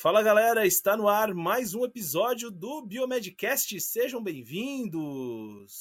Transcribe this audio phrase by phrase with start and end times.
[0.00, 3.78] Fala galera, está no ar mais um episódio do Biomedcast.
[3.82, 5.74] Sejam bem-vindos.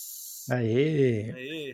[0.49, 1.31] Aê!
[1.31, 1.73] Aê.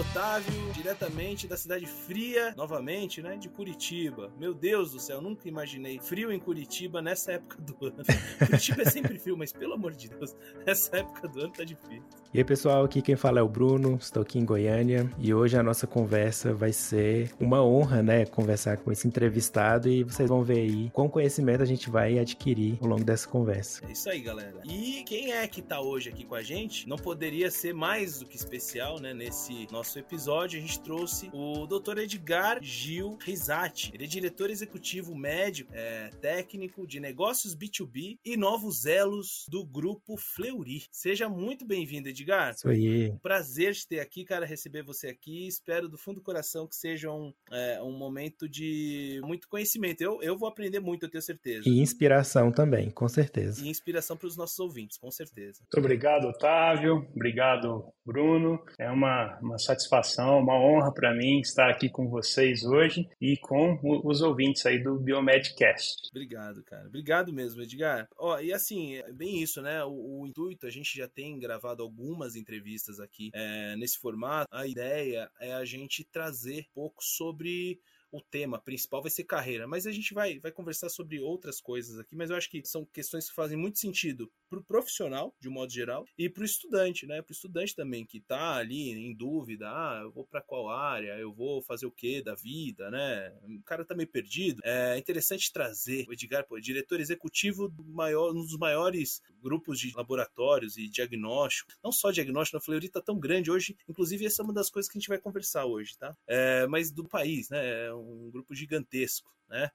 [0.00, 4.32] Otávio, diretamente da cidade fria, novamente, né, de Curitiba.
[4.38, 8.02] Meu Deus do céu, nunca imaginei frio em Curitiba nessa época do ano.
[8.46, 12.02] Curitiba é sempre frio, mas pelo amor de Deus, essa época do ano tá difícil.
[12.32, 15.58] E aí, pessoal, aqui quem fala é o Bruno, estou aqui em Goiânia e hoje
[15.58, 20.42] a nossa conversa vai ser uma honra, né, conversar com esse entrevistado e vocês vão
[20.42, 23.84] ver aí qual conhecimento a gente vai adquirir ao longo dessa conversa.
[23.86, 24.60] É isso aí, galera.
[24.64, 26.88] E quem é que tá hoje aqui com a gente?
[26.88, 29.12] Não poderia ser mais do que especial, né?
[29.12, 31.98] Nesse nosso episódio, a gente trouxe o Dr.
[31.98, 33.90] Edgar Gil Risati.
[33.94, 40.16] Ele é diretor executivo médico, é, técnico de negócios B2B e novos elos do grupo
[40.16, 40.84] Fleury.
[40.90, 42.54] Seja muito bem-vindo, Edgar.
[42.54, 43.10] Isso aí.
[43.10, 45.46] Um prazer te ter aqui, cara, receber você aqui.
[45.46, 50.02] Espero do fundo do coração que seja um, é, um momento de muito conhecimento.
[50.02, 51.68] Eu, eu vou aprender muito, eu tenho certeza.
[51.68, 53.64] E inspiração também, com certeza.
[53.64, 55.60] E inspiração para os nossos ouvintes, com certeza.
[55.60, 57.08] Muito obrigado, Otávio.
[57.14, 58.60] Obrigado, Bruno.
[58.76, 63.78] É uma, uma satisfação, uma honra para mim estar aqui com vocês hoje e com
[64.04, 66.08] os ouvintes aí do Biomedcast.
[66.10, 66.88] Obrigado, cara.
[66.88, 68.08] Obrigado mesmo, Edgar.
[68.18, 69.84] Ó, e assim, é bem isso, né?
[69.84, 74.48] O, o intuito, a gente já tem gravado algumas entrevistas aqui é, nesse formato.
[74.50, 77.78] A ideia é a gente trazer um pouco sobre
[78.12, 81.98] o tema principal vai ser carreira, mas a gente vai, vai conversar sobre outras coisas
[81.98, 85.48] aqui, mas eu acho que são questões que fazem muito sentido para o profissional, de
[85.48, 87.22] um modo geral, e para o estudante, né?
[87.22, 91.16] Para o estudante também que está ali em dúvida, ah, eu vou para qual área,
[91.18, 93.32] eu vou fazer o que da vida, né?
[93.44, 94.60] O cara tá meio perdido.
[94.64, 99.92] É interessante trazer o Edgar, pô, diretor executivo do maior, um dos maiores grupos de
[99.94, 104.44] laboratórios e diagnóstico, não só diagnóstico, a Fleury tá tão grande hoje, inclusive essa é
[104.44, 106.16] uma das coisas que a gente vai conversar hoje, tá?
[106.26, 107.90] É, mas do país, né?
[108.00, 109.70] Um grupo gigantesco, né?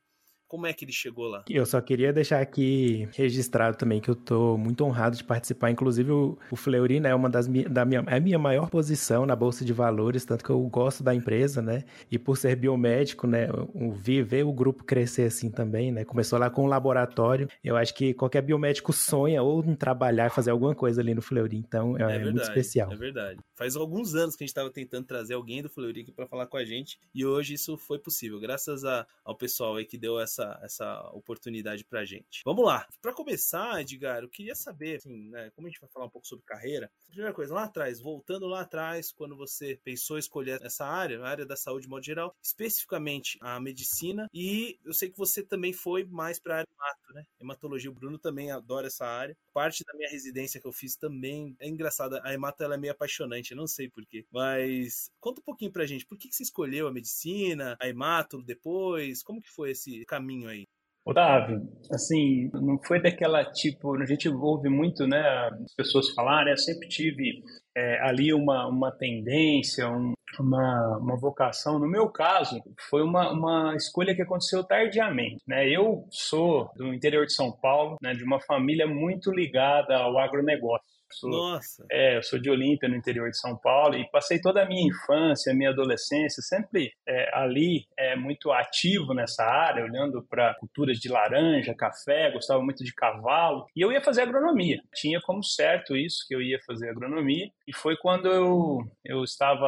[0.55, 1.43] Como é que ele chegou lá?
[1.49, 5.69] Eu só queria deixar aqui registrado também que eu tô muito honrado de participar.
[5.69, 8.69] Inclusive, o, o Fleury né, é uma das mi- da minha, é a minha maior
[8.69, 11.83] posição na Bolsa de Valores, tanto que eu gosto da empresa, né?
[12.09, 13.49] E por ser biomédico, né?
[13.73, 16.05] O, vi- ver o grupo crescer assim também, né?
[16.05, 17.49] Começou lá com um laboratório.
[17.63, 21.57] Eu acho que qualquer biomédico sonha ou em trabalhar, fazer alguma coisa ali no Fleury.
[21.57, 22.91] Então, é, muito especial.
[22.93, 23.39] É verdade.
[23.55, 26.47] Faz alguns anos que a gente estava tentando trazer alguém do Fleury aqui para falar
[26.47, 30.19] com a gente e hoje isso foi possível, graças a- ao pessoal aí que deu
[30.19, 32.41] essa, essa oportunidade pra gente.
[32.45, 32.88] Vamos lá.
[33.01, 36.28] Para começar, Edgar, eu queria saber, assim, né, como a gente vai falar um pouco
[36.28, 41.22] sobre carreira, primeira coisa, lá atrás, voltando lá atrás, quando você pensou escolher essa área,
[41.22, 45.44] a área da saúde de modo geral, especificamente a medicina, e eu sei que você
[45.44, 47.23] também foi mais para a área hemato, né?
[47.39, 49.38] Hematologia, o Bruno também adora essa área.
[49.53, 52.22] Parte da minha residência que eu fiz também é engraçada.
[52.23, 54.25] A hemato ela é meio apaixonante, eu não sei porquê.
[54.31, 58.41] Mas conta um pouquinho pra gente, por que, que você escolheu a medicina, a hemato
[58.41, 59.23] depois?
[59.23, 60.63] Como que foi esse caminho aí?
[61.08, 65.22] Otávio, assim, não foi daquela tipo, a gente ouve muito, né,
[65.63, 67.44] as pessoas falarem, eu sempre tive
[67.78, 71.78] é, ali uma, uma tendência, um- uma, uma vocação.
[71.80, 72.59] No meu caso,
[72.90, 75.69] foi uma, uma escolha que aconteceu tardiamente, né?
[75.69, 80.84] Eu sou do interior de São Paulo, né, de uma família muito ligada ao agronegócio.
[81.20, 84.62] Sou- Nossa, É, eu sou de Olímpia, no interior de São Paulo, e passei toda
[84.64, 90.53] a minha infância, minha adolescência, sempre é, ali, é, muito ativo nessa área, olhando para
[90.56, 94.80] culturas de laranja, café, gostava muito de cavalo, e eu ia fazer agronomia.
[94.96, 99.66] Tinha como certo isso, que eu ia fazer agronomia, e foi quando eu, eu estava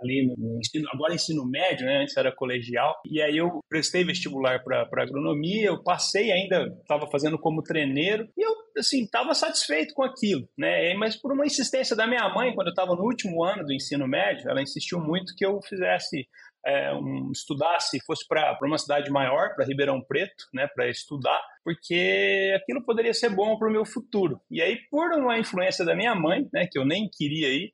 [0.00, 4.04] ali no no ensino, agora ensino médio, né, antes era colegial, e aí eu prestei
[4.04, 9.94] vestibular para agronomia, eu passei ainda, estava fazendo como treineiro, e eu, assim, estava satisfeito
[9.94, 13.44] com aquilo, né, mas por uma insistência da minha mãe, quando eu estava no último
[13.44, 16.26] ano do ensino médio, ela insistiu muito que eu fizesse
[16.64, 22.52] é, um, estudasse, fosse para uma cidade maior, para Ribeirão Preto, né, para estudar, porque
[22.56, 24.40] aquilo poderia ser bom para o meu futuro.
[24.50, 27.72] E aí, por uma influência da minha mãe, né, que eu nem queria ir,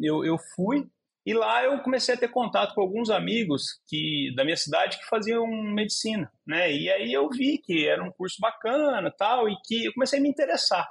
[0.00, 0.86] eu, eu fui
[1.26, 5.06] e lá eu comecei a ter contato com alguns amigos que da minha cidade que
[5.06, 6.72] faziam medicina, né?
[6.72, 10.22] E aí eu vi que era um curso bacana, tal, e que eu comecei a
[10.22, 10.88] me interessar.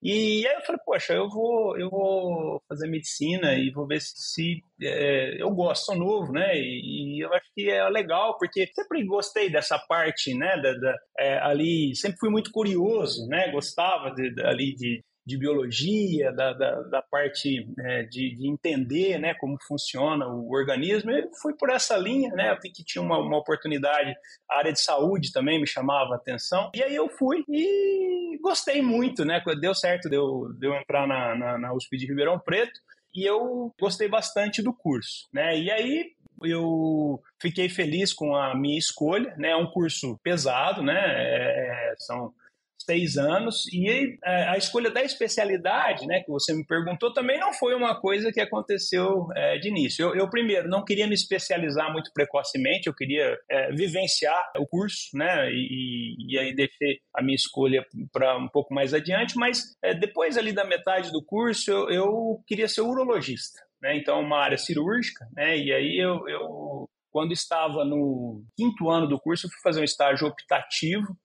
[0.00, 4.12] E aí eu falei, poxa, eu vou, eu vou fazer medicina e vou ver se,
[4.16, 6.56] se, é, eu gosto, sou novo, né?
[6.56, 10.56] E, e eu acho que é legal, porque sempre gostei dessa parte, né?
[10.62, 13.50] Da, da, é, ali, sempre fui muito curioso, né?
[13.50, 19.18] Gostava de, de- ali de, de biologia, da, da, da parte é, de, de, entender
[19.18, 21.10] né, como funciona o organismo.
[21.10, 22.56] Eu fui por essa linha, né?
[22.62, 24.16] Vi que tinha uma, uma oportunidade,
[24.50, 26.70] a área de saúde também me chamava a atenção.
[26.74, 29.42] E aí eu fui e gostei muito, né?
[29.60, 32.80] Deu certo de eu, eu entrar na, na, na USP de Ribeirão Preto
[33.14, 35.58] e eu gostei bastante do curso, né?
[35.58, 36.06] E aí
[36.42, 39.50] eu fiquei feliz com a minha escolha, né?
[39.50, 40.96] É um curso pesado, né?
[40.96, 42.32] É, são
[42.84, 43.66] seis anos.
[43.72, 48.00] E é, a escolha da especialidade, né, que você me perguntou, também não foi uma
[48.00, 50.06] coisa que aconteceu é, de início.
[50.06, 55.10] Eu, eu, primeiro, não queria me especializar muito precocemente, eu queria é, vivenciar o curso,
[55.14, 59.94] né, e, e, aí deixei a minha escolha para um pouco mais adiante, mas é,
[59.94, 63.66] depois ali da metade do curso, eu, eu queria ser urologista.
[63.80, 69.06] Né, então, uma área cirúrgica, né, e aí eu, eu quando estava no quinto ano
[69.06, 71.16] do curso, eu fui fazer um estágio optativo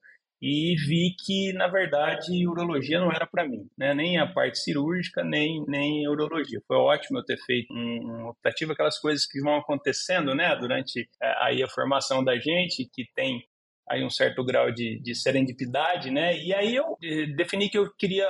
[0.46, 3.94] e vi que, na verdade, urologia não era para mim, né?
[3.94, 6.62] nem a parte cirúrgica, nem, nem urologia.
[6.68, 10.54] Foi ótimo eu ter feito um, um optativo, aquelas coisas que vão acontecendo né?
[10.58, 13.42] durante é, aí a formação da gente, que tem
[13.90, 16.38] aí um certo grau de, de serendipidade, né?
[16.38, 18.30] E aí eu eh, defini que eu queria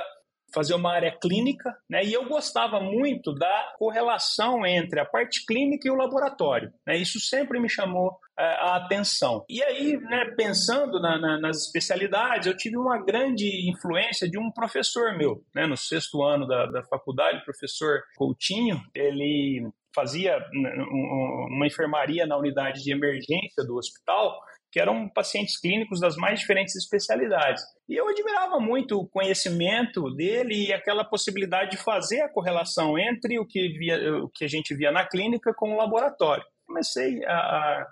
[0.52, 2.04] fazer uma área clínica, né?
[2.04, 6.96] E eu gostava muito da correlação entre a parte clínica e o laboratório, né?
[6.96, 9.44] Isso sempre me chamou a atenção.
[9.48, 14.50] E aí, né, pensando na, na, nas especialidades, eu tive uma grande influência de um
[14.50, 15.66] professor meu, né?
[15.66, 22.82] No sexto ano da, da faculdade, o professor Coutinho, ele fazia uma enfermaria na unidade
[22.82, 24.36] de emergência do hospital
[24.74, 27.62] que eram pacientes clínicos das mais diferentes especialidades.
[27.88, 33.38] E eu admirava muito o conhecimento dele e aquela possibilidade de fazer a correlação entre
[33.38, 36.42] o que, via, o que a gente via na clínica com o laboratório.
[36.66, 37.86] Comecei a, a,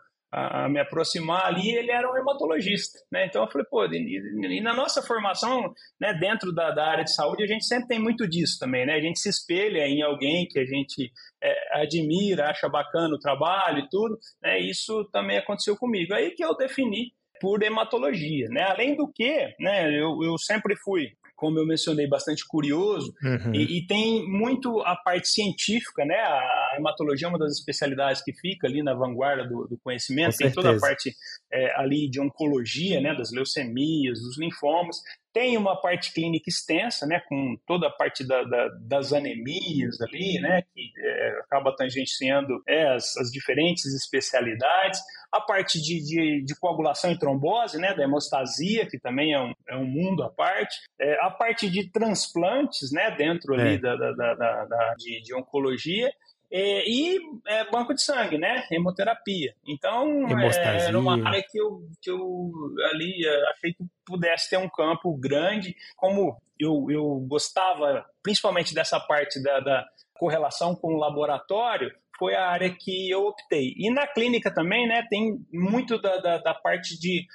[0.70, 3.26] me aproximar ali, ele era um hematologista, né?
[3.26, 7.14] Então eu falei, pô, e, e na nossa formação, né, dentro da, da, área de
[7.14, 8.94] saúde, a gente sempre tem muito disso também, né?
[8.94, 11.12] A gente se espelha em alguém que a gente
[11.43, 14.58] é, admira, acha bacana o trabalho e tudo, né?
[14.58, 16.14] Isso também aconteceu comigo.
[16.14, 18.62] Aí que eu defini por hematologia, né?
[18.62, 23.52] Além do que, né, eu, eu sempre fui como eu mencionei, bastante curioso uhum.
[23.52, 26.14] e, e, tem muito a parte científica, né?
[26.14, 30.30] A hematologia é uma das especialidades que fica ali na vanguarda do, do conhecimento.
[30.34, 30.54] Com tem certeza.
[30.54, 31.12] toda a parte
[31.52, 33.14] é, ali de oncologia, né?
[33.14, 35.00] Das leucemias, dos linfomas.
[35.32, 40.38] Tem uma parte clínica extensa, né, com toda a parte da, da, das anemias ali,
[40.38, 45.00] né, que é, acaba tangenciando é, as, as, diferentes especialidades.
[45.32, 49.54] A parte de, de, de, coagulação e trombose, né, da hemostasia, que também é um,
[49.66, 50.76] é um mundo à parte.
[51.00, 53.78] É, a parte de transplantes, né, dentro ali é.
[53.78, 54.12] da, da,
[54.66, 56.12] da, de, de oncologia.
[56.54, 58.66] É, e é, banco de sangue, né?
[58.70, 59.54] Hemoterapia.
[59.66, 62.52] Então, é, era uma área que eu, que eu
[62.90, 65.75] ali é, achei que pudesse ter um campo grande.
[65.96, 72.46] Como eu, eu gostava principalmente dessa parte da, da correlação com o laboratório, foi a
[72.46, 73.75] área que eu optei.
[73.76, 77.26] E na clínica também, né, tem muito da, da, da parte de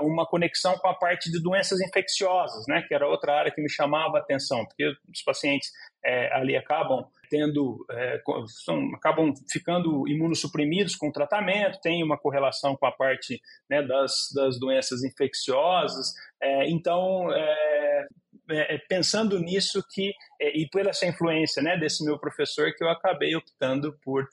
[0.00, 3.62] uh, uma conexão com a parte de doenças infecciosas, né, que era outra área que
[3.62, 5.70] me chamava a atenção, porque os pacientes
[6.04, 12.76] é, ali acabam tendo, é, são, acabam ficando imunossuprimidos com o tratamento, tem uma correlação
[12.76, 16.12] com a parte né, das, das doenças infecciosas.
[16.40, 18.06] É, então, é,
[18.50, 22.88] é, é, pensando nisso que e por essa influência né, desse meu professor que eu
[22.88, 24.28] acabei optando por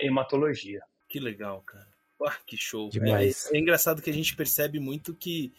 [0.00, 0.80] hematologia.
[1.06, 1.86] Que legal, cara.
[2.24, 2.88] Ah, que show.
[2.88, 3.50] Demais.
[3.52, 5.52] É, engraçado que a gente percebe muito que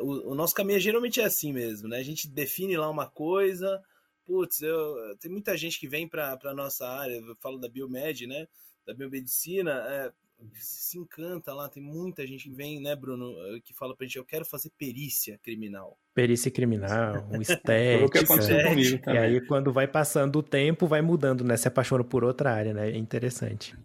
[0.00, 1.98] o, o nosso caminho geralmente é assim mesmo, né?
[1.98, 3.82] A gente define lá uma coisa,
[4.24, 8.26] putz, eu, tem muita gente que vem para a nossa área, eu falo da biomed,
[8.26, 8.46] né?
[8.86, 10.12] Da biomedicina, é,
[10.54, 14.24] se encanta lá, tem muita gente que vem, né, Bruno, que fala pra gente, eu
[14.24, 15.98] quero fazer perícia criminal.
[16.14, 18.04] Perícia criminal, estética.
[18.04, 19.20] o que aconteceu comigo também.
[19.20, 21.56] E aí, quando vai passando o tempo, vai mudando, né?
[21.56, 22.90] Se apaixona por outra área, né?
[22.90, 23.76] É interessante.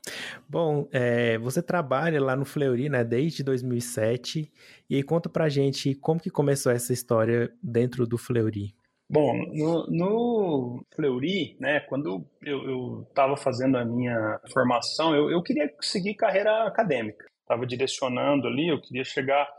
[0.47, 3.03] Bom, é, você trabalha lá no Fleury, né?
[3.03, 4.51] Desde 2007.
[4.89, 8.75] E aí, conta pra gente como que começou essa história dentro do Fleury.
[9.11, 15.73] Bom, no, no Fleury, né, quando eu estava fazendo a minha formação, eu, eu queria
[15.81, 17.25] seguir carreira acadêmica.
[17.41, 19.49] Estava direcionando ali, eu queria chegar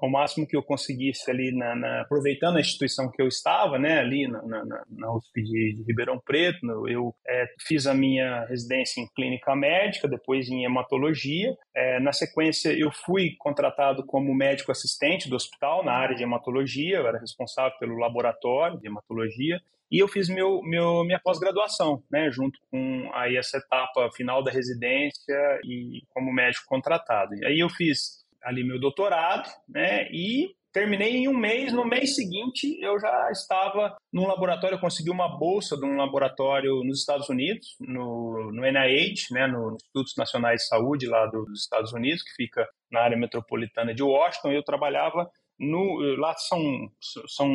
[0.00, 3.98] ao máximo que eu conseguisse ali, na, na, aproveitando a instituição que eu estava, né,
[3.98, 9.00] ali na, na, na USP de, de, Ribeirão Preto, eu é, fiz a minha residência
[9.00, 11.54] em clínica médica, depois em hematologia.
[11.74, 16.98] É, na sequência, eu fui contratado como médico assistente do hospital na área de hematologia,
[16.98, 19.60] eu era responsável pelo laboratório de hematologia.
[19.90, 24.50] E eu fiz meu, meu, minha pós-graduação, né, junto com aí essa etapa final da
[24.50, 27.34] residência e como médico contratado.
[27.34, 30.08] E aí eu fiz ali meu doutorado, né?
[30.10, 35.10] E terminei em um mês, no mês seguinte eu já estava num laboratório, eu consegui
[35.10, 40.62] uma bolsa de um laboratório nos Estados Unidos, no, no NIH, né, no Institutos Nacionais
[40.62, 45.28] de Saúde lá dos Estados Unidos, que fica na área metropolitana de Washington, eu trabalhava
[45.58, 46.90] no, lá são,
[47.28, 47.48] são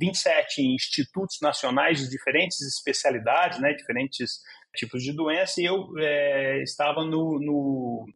[0.00, 4.40] 27 institutos nacionais de diferentes especialidades, né, diferentes
[4.76, 8.06] tipos de doença, e eu é, estava no, no,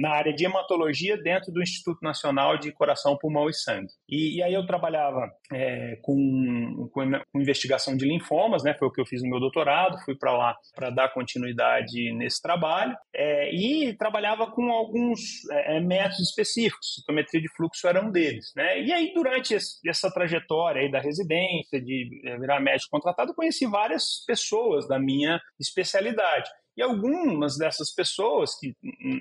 [0.00, 3.88] na área de hematologia dentro do Instituto Nacional de Coração, Pulmão e Sangue.
[4.08, 9.00] E, e aí eu trabalhava é, com, com, investigação de linfomas, né, foi o que
[9.00, 13.94] eu fiz no meu doutorado, fui para lá para dar continuidade nesse trabalho, é, e
[13.96, 18.52] trabalhava com alguns é, é, métodos específicos, citometria de fluxo era um deles.
[18.54, 18.82] Né?
[18.82, 23.66] E aí, durante esse, essa trajetória aí da residência, de é, virar médico contratado, conheci
[23.66, 26.50] várias pessoas da minha especialidade especialidade.
[26.76, 28.74] E algumas dessas pessoas que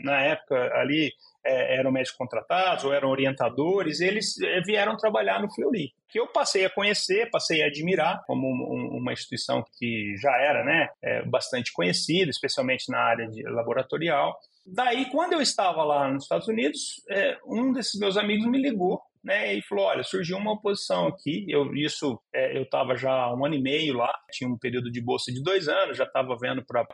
[0.04, 1.12] na época ali
[1.46, 6.28] é, eram médicos contratados ou eram orientadores, eles é, vieram trabalhar no Fleury, que eu
[6.28, 11.24] passei a conhecer, passei a admirar como um, uma instituição que já era né, é,
[11.24, 14.38] bastante conhecida, especialmente na área de laboratorial.
[14.66, 19.02] Daí, quando eu estava lá nos Estados Unidos, é, um desses meus amigos me ligou
[19.24, 23.36] né, e falou, olha, surgiu uma oposição aqui, eu isso é, eu estava já há
[23.36, 26.36] um ano e meio lá, tinha um período de bolsa de dois anos, já estava
[26.40, 26.86] vendo para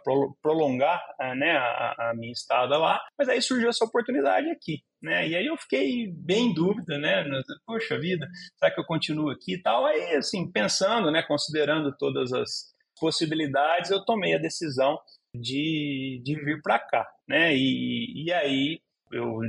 [0.41, 5.27] prolongar é, né, a, a, minha estada lá, mas aí surgiu essa oportunidade aqui, né,
[5.27, 7.24] e aí eu fiquei bem em dúvida, né,
[7.65, 12.34] poxa vida, será que eu continuo aqui e tal, aí assim, pensando, né, considerando todas
[12.34, 15.00] as possibilidades, eu tomei a decisão
[15.34, 18.81] de, de vir para cá, né, e, e aí
[19.13, 19.39] eu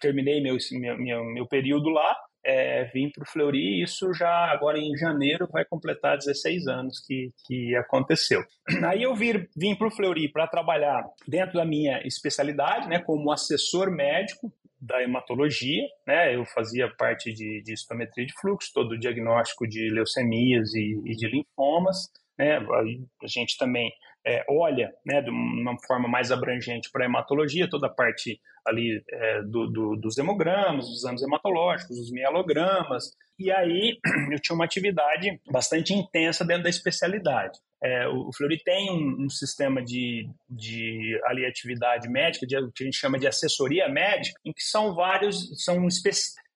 [0.00, 0.56] terminei meu,
[0.98, 2.16] meu, meu período lá,
[2.46, 7.32] é, vim para o Fleury, isso já agora em janeiro vai completar 16 anos que,
[7.44, 8.40] que aconteceu.
[8.88, 13.32] Aí eu vir, vim para o Fleury para trabalhar dentro da minha especialidade, né, como
[13.32, 18.98] assessor médico da hematologia, né, eu fazia parte de, de histometria de fluxo, todo o
[18.98, 23.90] diagnóstico de leucemias e, e de linfomas, né, a gente também
[24.26, 29.00] é, olha né, de uma forma mais abrangente para a hematologia, toda a parte ali
[29.08, 33.98] é, do, do, dos hemogramas, dos exames hematológicos, dos mielogramas, e aí
[34.32, 37.58] eu tinha uma atividade bastante intensa dentro da especialidade.
[37.82, 42.86] É, o, Fleury tem um, um, sistema de, de ali, atividade médica, de, que a
[42.86, 45.78] gente chama de assessoria médica, em que são vários, são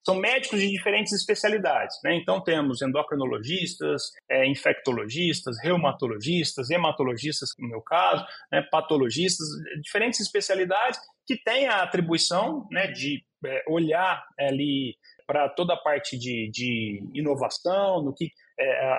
[0.05, 1.97] são médicos de diferentes especialidades.
[2.03, 2.17] Né?
[2.17, 9.47] Então, temos endocrinologistas, é, infectologistas, reumatologistas, hematologistas, no meu caso, né, patologistas,
[9.83, 16.19] diferentes especialidades que têm a atribuição né, de é, olhar ali para toda a parte
[16.19, 18.31] de, de inovação, no que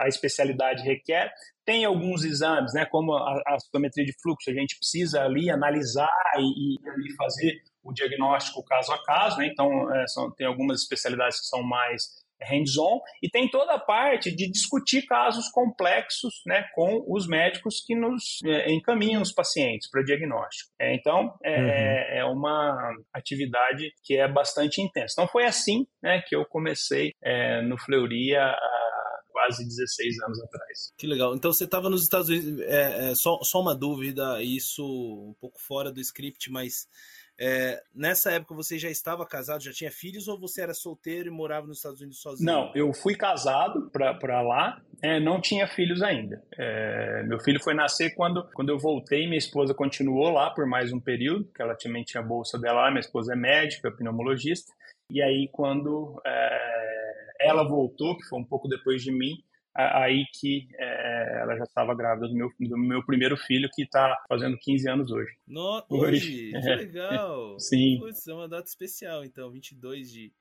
[0.01, 1.31] a especialidade requer.
[1.65, 6.09] Tem alguns exames, né, como a, a citometria de fluxo, a gente precisa ali analisar
[6.37, 9.47] e, e fazer o diagnóstico caso a caso, né?
[9.47, 14.35] então é, são, tem algumas especialidades que são mais hands-on, e tem toda a parte
[14.35, 20.03] de discutir casos complexos né, com os médicos que nos é, encaminham os pacientes para
[20.03, 20.71] diagnóstico.
[20.79, 21.67] É, então, é, uhum.
[21.69, 25.13] é, uma atividade que é bastante intensa.
[25.13, 28.57] Então, foi assim né, que eu comecei é, no Fleury há
[29.41, 30.93] quase 16 anos atrás.
[30.98, 31.36] Que legal.
[31.36, 35.60] Então, você estava nos Estados Unidos, é, é, só, só uma dúvida, isso um pouco
[35.60, 36.88] fora do script, mas
[37.39, 41.31] é, nessa época você já estava casado, já tinha filhos ou você era solteiro e
[41.31, 42.45] morava nos Estados Unidos sozinho?
[42.45, 46.43] Não, eu fui casado para lá, é, não tinha filhos ainda.
[46.55, 50.93] É, meu filho foi nascer quando, quando eu voltei, minha esposa continuou lá por mais
[50.93, 54.71] um período, que ela também tinha a bolsa dela lá, minha esposa é médica, pneumologista,
[55.10, 57.00] e aí quando é,
[57.43, 59.36] ela voltou, que foi um pouco depois de mim,
[59.75, 64.17] aí que é, ela já estava grávida do meu, do meu primeiro filho, que está
[64.27, 65.31] fazendo 15 anos hoje.
[65.48, 67.57] No, hoje, que legal!
[67.60, 68.00] Sim.
[68.00, 70.33] Putz, é uma data especial, então, 22 de,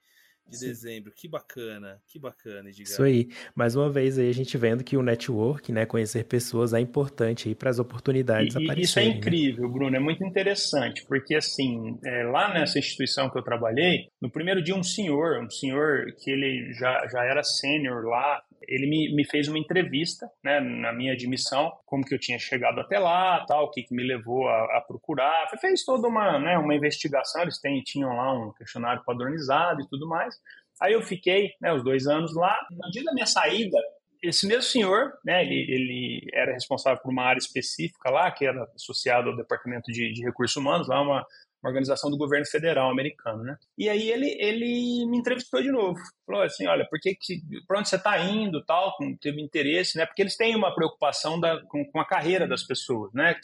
[0.49, 0.67] de Sim.
[0.67, 1.13] dezembro.
[1.15, 2.83] Que bacana, que bacana, Edgar.
[2.83, 3.29] Isso aí.
[3.55, 7.49] Mais uma vez aí a gente vendo que o network, né, conhecer pessoas é importante
[7.49, 8.83] aí para as oportunidades e, aparecerem.
[8.83, 9.09] Isso é né?
[9.11, 9.73] incrível, né?
[9.73, 14.63] Bruno, é muito interessante, porque assim, é, lá nessa instituição que eu trabalhei, no primeiro
[14.63, 19.25] dia um senhor, um senhor que ele já, já era sênior lá, ele me, me
[19.25, 23.65] fez uma entrevista, né, na minha admissão, como que eu tinha chegado até lá, tal,
[23.65, 25.49] o que, que me levou a, a procurar.
[25.61, 30.09] Fez toda uma, né, uma investigação, eles têm, tinham lá um questionário padronizado e tudo
[30.09, 30.35] mais.
[30.81, 32.57] Aí eu fiquei né, os dois anos lá.
[32.71, 33.77] No dia da minha saída,
[34.23, 38.65] esse mesmo senhor, né, ele, ele, era responsável por uma área específica lá, que era
[38.75, 41.27] associado ao Departamento de, de Recursos Humanos, lá uma,
[41.63, 43.57] uma organização do governo federal americano, né?
[43.77, 45.99] E aí ele, ele me entrevistou de novo.
[46.27, 50.07] Falou assim, olha, por que, que para onde você está indo, tal, teve interesse, né?
[50.07, 53.35] Porque eles têm uma preocupação da, com, com a carreira das pessoas, né?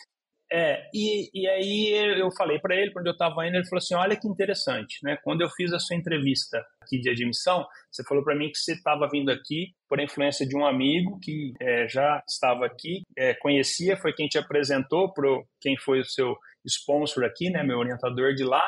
[0.52, 3.94] É, e, e aí eu falei para ele, quando eu estava indo, ele falou assim:
[3.94, 5.18] olha que interessante, né?
[5.24, 8.74] Quando eu fiz a sua entrevista aqui de admissão, você falou para mim que você
[8.74, 13.96] estava vindo aqui por influência de um amigo que é, já estava aqui, é, conhecia,
[13.96, 15.28] foi quem te apresentou para
[15.60, 17.64] quem foi o seu sponsor aqui, né?
[17.64, 18.64] Meu orientador de lá,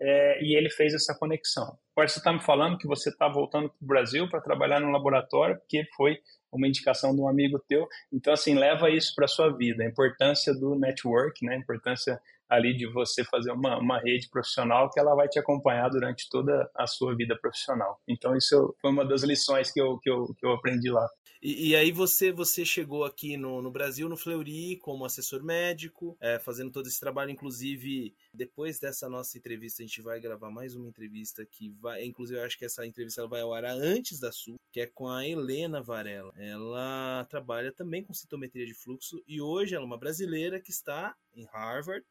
[0.00, 1.78] é, e ele fez essa conexão.
[1.96, 4.90] Agora você está me falando que você está voltando para o Brasil para trabalhar no
[4.90, 6.18] laboratório, porque foi
[6.52, 7.88] uma indicação de um amigo teu.
[8.12, 11.54] Então, assim, leva isso para sua vida, a importância do network, né?
[11.54, 12.20] a importância
[12.52, 16.70] ali de você fazer uma, uma rede profissional que ela vai te acompanhar durante toda
[16.76, 17.98] a sua vida profissional.
[18.06, 21.08] Então, isso foi uma das lições que eu, que eu, que eu aprendi lá.
[21.42, 26.16] E, e, aí você você chegou aqui no, no Brasil, no Fleury, como assessor médico,
[26.20, 27.32] é, fazendo todo esse trabalho.
[27.32, 32.04] Inclusive, depois dessa nossa entrevista, a gente vai gravar mais uma entrevista que vai.
[32.04, 35.08] Inclusive, eu acho que essa entrevista vai ao ar antes da sua, que é com
[35.08, 36.32] a Helena Varela.
[36.36, 41.16] Ela trabalha também com citometria de fluxo e hoje ela é uma brasileira que está
[41.34, 42.06] em Harvard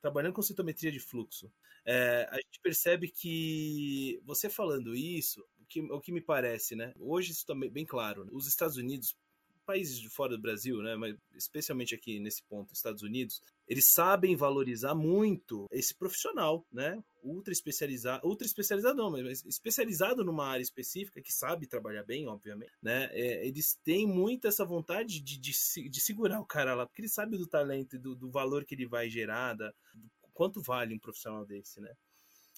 [0.00, 1.50] trabalhando com citometria de fluxo.
[1.84, 6.92] É, a gente percebe que você falando isso, o que, o que me parece, né?
[6.98, 8.24] Hoje isso está bem claro.
[8.24, 8.30] Né?
[8.32, 9.16] Os Estados Unidos,
[9.66, 10.96] países de fora do Brasil, né?
[10.96, 17.02] Mas especialmente aqui nesse ponto, Estados Unidos, eles sabem valorizar muito esse profissional, né?
[17.22, 22.72] Ultra especializado, ultra especializado não, mas especializado numa área específica que sabe trabalhar bem, obviamente,
[22.80, 23.10] né?
[23.12, 25.52] É, eles têm muito essa vontade de, de,
[25.90, 28.86] de, segurar o cara lá, porque ele sabe do talento, do, do valor que ele
[28.86, 31.92] vai gerar, da, do quanto vale um profissional desse, né?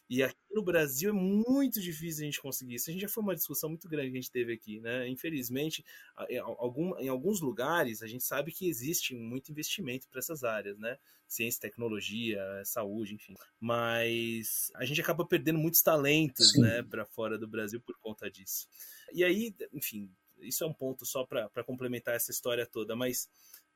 [0.08, 2.88] E aqui no Brasil é muito difícil a gente conseguir isso.
[2.88, 5.06] A gente já foi uma discussão muito grande que a gente teve aqui, né?
[5.08, 5.84] Infelizmente,
[6.30, 10.96] em, alguns lugares a gente sabe que existe muito investimento para essas áreas, né?
[11.26, 13.34] Ciência, tecnologia, saúde, enfim.
[13.60, 16.62] Mas a gente acaba perdendo muitos talentos, Sim.
[16.62, 18.66] né, para fora do Brasil por conta disso.
[19.12, 20.10] E aí, enfim,
[20.40, 22.96] isso é um ponto só para complementar essa história toda.
[22.96, 23.28] Mas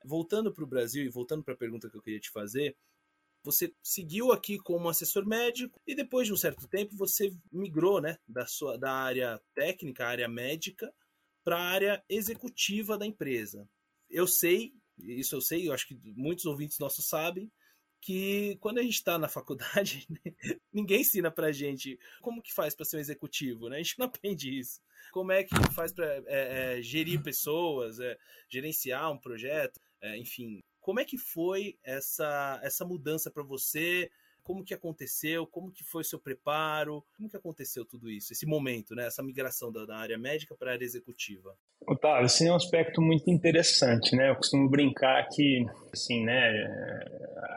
[0.04, 2.74] voltando para o Brasil e voltando para a pergunta que eu queria te fazer,
[3.44, 8.18] você seguiu aqui como assessor médico e depois de um certo tempo você migrou, né,
[8.26, 10.92] da sua da área técnica, área médica,
[11.44, 13.68] para a área executiva da empresa.
[14.08, 17.50] Eu sei, isso eu sei, eu acho que muitos ouvintes nossos sabem,
[18.02, 20.06] que quando a gente está na faculdade,
[20.72, 23.76] ninguém ensina para gente como que faz para ser um executivo, né?
[23.76, 24.80] A gente não aprende isso.
[25.12, 28.18] Como é que faz para é, é, gerir pessoas, é,
[28.48, 30.60] gerenciar um projeto, é, enfim.
[30.82, 34.10] Como é que foi essa, essa mudança para você?
[34.42, 35.46] Como que aconteceu?
[35.46, 37.04] Como que foi o seu preparo?
[37.16, 38.32] Como que aconteceu tudo isso?
[38.32, 39.06] Esse momento, né?
[39.06, 41.56] Essa migração da, da área médica para a área executiva.
[41.86, 44.30] Otávio, esse é um aspecto muito interessante, né?
[44.30, 46.50] Eu costumo brincar que, assim, né?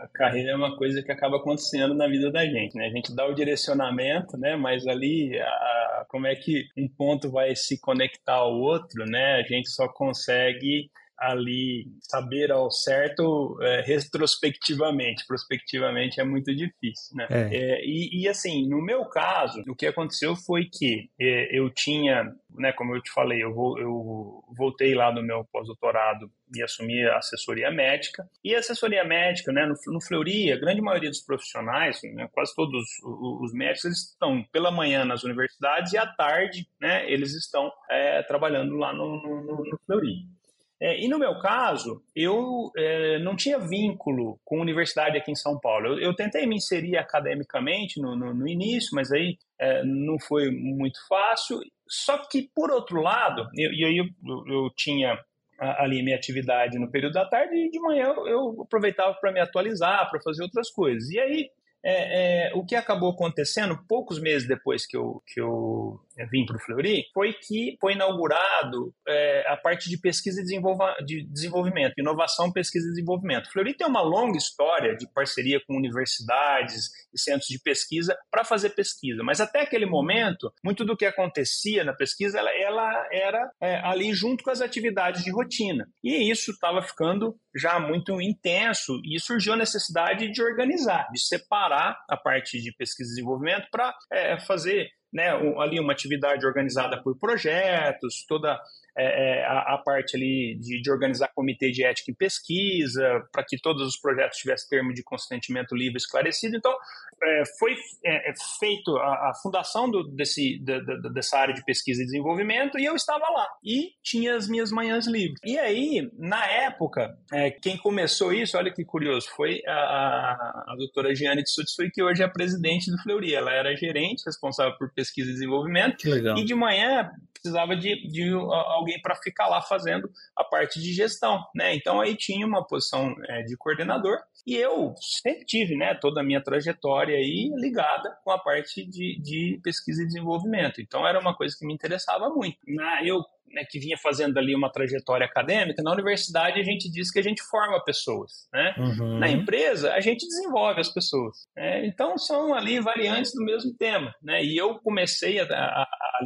[0.04, 2.86] A carreira é uma coisa que acaba acontecendo na vida da gente, né?
[2.86, 4.56] A gente dá o direcionamento, né?
[4.56, 9.38] Mas ali, a, como é que um ponto vai se conectar ao outro, né?
[9.38, 15.26] A gente só consegue ali saber ao certo é, retrospectivamente.
[15.28, 17.28] Prospectivamente é muito difícil, né?
[17.30, 17.56] É.
[17.56, 22.32] É, e, e, assim, no meu caso, o que aconteceu foi que é, eu tinha,
[22.58, 27.04] né, como eu te falei, eu, vou, eu voltei lá no meu pós-doutorado e assumi
[27.06, 28.28] a assessoria médica.
[28.44, 32.54] E a assessoria médica, né, no, no Fleury, a grande maioria dos profissionais, né, quase
[32.56, 32.74] todos
[33.04, 37.72] os, os médicos, eles estão pela manhã nas universidades e à tarde, né, eles estão
[37.90, 40.36] é, trabalhando lá no, no, no Fleury.
[40.82, 45.36] É, e no meu caso, eu é, não tinha vínculo com a universidade aqui em
[45.36, 45.88] São Paulo.
[45.88, 50.52] Eu, eu tentei me inserir academicamente no, no, no início, mas aí é, não foi
[50.52, 51.60] muito fácil.
[51.88, 55.18] Só que, por outro lado, e aí eu, eu, eu, tinha
[55.58, 59.40] ali minha atividade no período da tarde e de manhã eu, eu aproveitava para me
[59.40, 61.10] atualizar, para fazer outras coisas.
[61.10, 61.50] E aí
[61.88, 66.00] é, é, o que acabou acontecendo poucos meses depois que eu, que eu
[66.32, 71.28] vim para o Fleury foi que foi inaugurado é, a parte de pesquisa e de
[71.28, 73.48] desenvolvimento, inovação, pesquisa e desenvolvimento.
[73.48, 78.46] O Fleury tem uma longa história de parceria com universidades e centros de pesquisa para
[78.46, 83.52] fazer pesquisa, mas até aquele momento, muito do que acontecia na pesquisa ela, ela era
[83.62, 85.86] é, ali junto com as atividades de rotina.
[86.04, 91.98] E isso estava ficando já muito intenso e surgiu a necessidade de organizar, de separar
[92.10, 97.18] a parte de pesquisa e desenvolvimento para é, fazer né, ali uma atividade organizada por
[97.18, 98.60] projetos, toda
[98.98, 103.44] é, é, a, a, parte ali de, de, organizar comitê de ética em pesquisa, para
[103.44, 106.56] que todos os projetos tivessem termo de consentimento livre esclarecido.
[106.56, 106.74] Então,
[107.22, 111.64] é, foi é, é feito a, a fundação do, desse, da, da, dessa área de
[111.64, 115.40] pesquisa e desenvolvimento e eu estava lá e tinha as minhas manhãs livres.
[115.44, 120.76] E aí, na época, é, quem começou isso, olha que curioso, foi a, a, a
[120.78, 123.34] doutora Giane Tsutsui, que hoje é a presidente do Fleury.
[123.34, 125.98] Ela era gerente, responsável por pesquisa e desenvolvimento.
[126.38, 127.12] E de manhã
[127.46, 131.76] precisava de, de alguém para ficar lá fazendo a parte de gestão, né?
[131.76, 136.24] Então aí tinha uma posição é, de coordenador e eu sempre tive, né, toda a
[136.24, 140.82] minha trajetória aí ligada com a parte de, de pesquisa e desenvolvimento.
[140.82, 142.58] Então era uma coisa que me interessava muito.
[142.68, 143.22] Na, eu
[143.56, 147.24] né, que vinha fazendo ali uma trajetória acadêmica, na universidade a gente diz que a
[147.24, 148.48] gente forma pessoas.
[148.54, 148.76] Né?
[148.78, 149.20] Uhum.
[149.20, 151.48] Na empresa, a gente desenvolve as pessoas.
[151.56, 151.86] Né?
[151.88, 154.14] Então, são ali variantes do mesmo tema.
[154.22, 154.44] Né?
[154.44, 156.26] E eu comecei a, a, a, a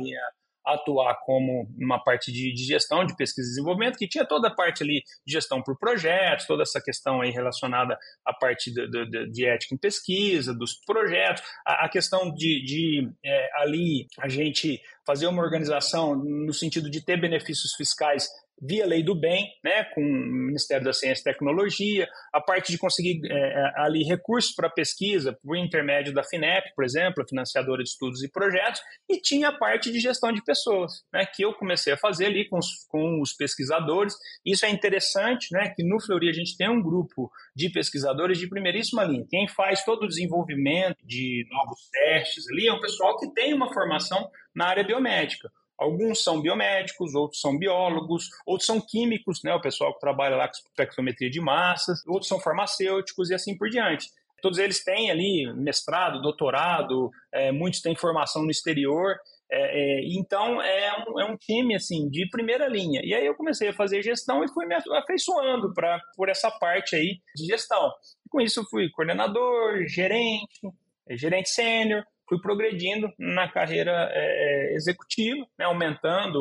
[0.74, 4.56] atuar como uma parte de, de, gestão, de pesquisa e desenvolvimento, que tinha toda a
[4.56, 9.32] parte ali de gestão por projetos, toda essa questão aí relacionada à parte de, de,
[9.32, 15.28] de ética em pesquisa, dos projetos, a, a questão de, é, ali a gente fazer
[15.28, 18.30] uma organização no sentido de ter benefícios fiscais
[18.62, 22.78] via lei do bem, né, com o Ministério da Ciência e Tecnologia, a parte de
[22.78, 27.84] conseguir é, é ali recursos para pesquisa por intermédio da FINEP, por exemplo, a financiadora
[27.84, 31.54] de estudos e projetos, e tinha a parte de gestão de pessoas, né, que eu
[31.54, 34.14] comecei a fazer ali com os, com os pesquisadores.
[34.46, 38.48] Isso é interessante, né, que no Fleury a gente tem um grupo de pesquisadores de
[38.48, 39.26] primeiríssima linha.
[39.30, 43.74] Quem faz todo o desenvolvimento de novos testes ali é um pessoal que tem uma
[43.74, 45.50] formação na área biomédica.
[45.80, 50.48] Alguns são biomédicos, outros são biólogos, outros são químicos, né, o pessoal que trabalha lá
[50.48, 54.08] com espectrometria de massas, outros são farmacêuticos e assim por diante.
[54.42, 59.18] Todos eles têm ali mestrado, doutorado, é, muitos têm formação no exterior,
[59.52, 63.02] é, é, então é um, é um, time assim de primeira linha.
[63.04, 66.96] E aí eu comecei a fazer gestão e fui me afeiçoando pra, por essa parte
[66.96, 67.92] aí de gestão.
[68.30, 70.62] Com isso fui coordenador, gerente,
[71.10, 76.40] gerente sênior, fui progredindo na carreira é, é, executiva, né, aumentando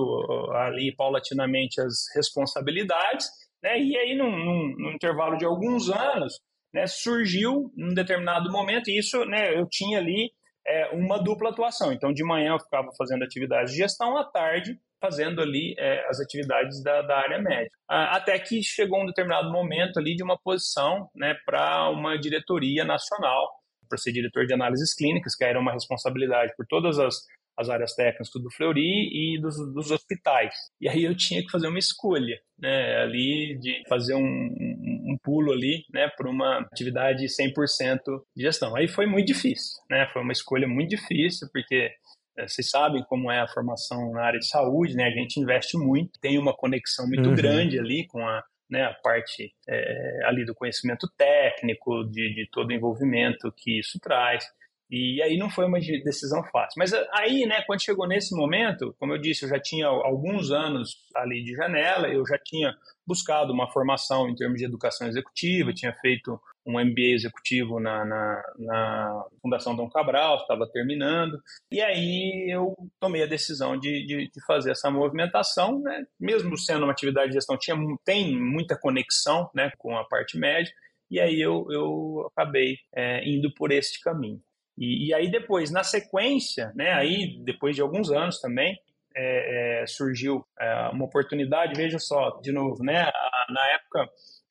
[0.53, 3.27] ali paulatinamente as responsabilidades,
[3.63, 6.35] né, e aí num, num, num, intervalo de alguns anos,
[6.73, 10.31] né, surgiu um determinado momento, e isso né, eu tinha ali
[10.67, 14.79] é, uma dupla atuação, então de manhã eu ficava fazendo atividades de gestão, à tarde
[15.01, 17.77] fazendo ali é, as atividades da, da área médica.
[17.89, 23.49] Até que chegou um determinado momento ali de uma posição né, para uma diretoria nacional
[23.89, 27.17] para ser diretor de análises clínicas, que era uma responsabilidade por todas as,
[27.59, 30.55] as áreas técnicas do Fleury e dos, dos hospitais.
[30.81, 35.19] E aí eu tinha que fazer uma escolha, né, ali de fazer um, um, um
[35.23, 38.01] pulo ali, né, para uma atividade 100%
[38.37, 38.77] de gestão.
[38.77, 41.91] Aí foi muito difícil, né, foi uma escolha muito difícil, porque
[42.39, 45.07] é, vocês sabem como é a formação na área de saúde, né?
[45.07, 47.35] A gente investe muito, tem uma conexão muito uhum.
[47.35, 52.71] grande ali com a, né, a parte é, ali do conhecimento técnico, de, de todo
[52.71, 54.45] o envolvimento que isso traz.
[54.91, 56.79] E aí não foi uma decisão fácil.
[56.79, 60.97] Mas aí, né, quando chegou nesse momento, como eu disse, eu já tinha alguns anos
[61.15, 62.75] ali de janela, eu já tinha
[63.07, 68.43] buscado uma formação em termos de educação executiva, tinha feito um MBA executivo na, na,
[68.59, 71.41] na Fundação Dom Cabral, estava terminando,
[71.73, 76.05] e aí eu tomei a decisão de, de, de fazer essa movimentação, né?
[76.21, 80.71] mesmo sendo uma atividade de gestão, tinha, tem muita conexão né, com a parte média,
[81.11, 84.41] e aí eu, eu acabei é, indo por este caminho.
[84.77, 88.79] E, e, aí depois, na sequência, né, aí depois de alguns anos também,
[89.17, 93.11] é, é, surgiu é, uma oportunidade, veja só, de novo, né,
[93.49, 94.09] na época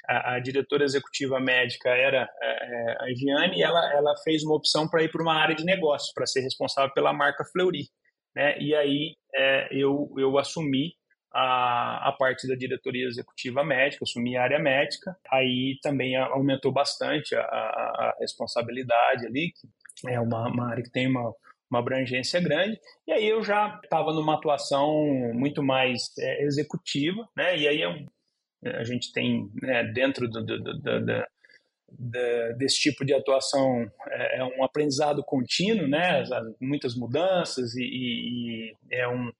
[0.08, 4.56] a, a, diretora executiva médica era é, é, a Giane, e ela, ela fez uma
[4.56, 7.90] opção para ir para uma área de negócio, para ser responsável pela marca Fleury.
[8.36, 8.58] Né?
[8.60, 10.94] E aí é, eu, eu assumi
[11.34, 17.36] a, a parte da diretoria executiva médica, assumi a área médica, aí também aumentou bastante
[17.36, 21.34] a, a, a responsabilidade ali, que é uma, uma área que tem uma,
[21.70, 24.90] uma abrangência grande, e aí eu já estava numa atuação
[25.34, 27.58] muito mais é, executiva, né?
[27.58, 27.94] E aí eu,
[28.76, 31.24] a gente tem né, dentro do, do, do, do,
[32.58, 36.24] desse tipo de atuação é, é, um aprendizado contínuo, né?
[36.60, 39.32] Muitas mudanças e, e, e é um,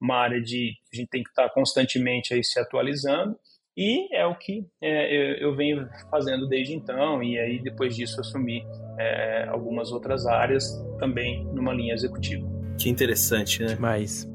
[0.00, 3.38] uma área de a gente tem que estar constantemente aí se atualizando
[3.76, 8.20] e é o que é, eu, eu, venho fazendo desde então e aí depois disso
[8.20, 8.64] assumi
[8.98, 10.64] é, algumas outras áreas
[10.98, 12.44] também numa linha executiva.
[12.76, 13.76] Que interessante, né?
[13.78, 14.28] Mas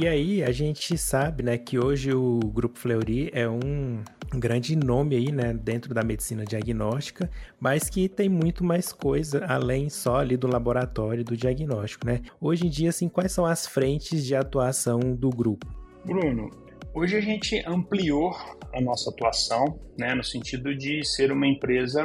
[0.00, 5.14] E aí a gente sabe, né, que hoje o Grupo Fleury é um grande nome
[5.14, 10.38] aí, né, dentro da medicina diagnóstica, mas que tem muito mais coisa além só ali
[10.38, 12.22] do laboratório do diagnóstico, né?
[12.40, 15.66] Hoje em dia, assim, quais são as frentes de atuação do grupo?
[16.06, 16.48] Bruno,
[16.94, 18.34] hoje a gente ampliou
[18.72, 22.02] a nossa atuação, né, no sentido de ser uma empresa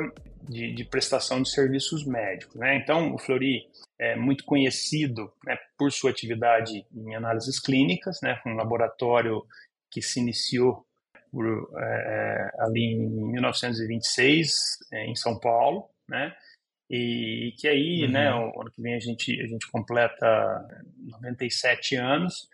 [0.49, 2.75] de, de prestação de serviços médicos, né?
[2.75, 3.67] Então, o Fleury
[3.99, 9.43] é muito conhecido né, por sua atividade em análises clínicas, né, um laboratório
[9.89, 10.85] que se iniciou
[11.31, 11.45] por,
[11.77, 14.51] é, ali em 1926
[14.91, 16.35] é, em São Paulo, né?
[16.89, 18.11] E que aí, uhum.
[18.11, 20.67] né, o ano que vem a gente a gente completa
[20.99, 22.47] 97 anos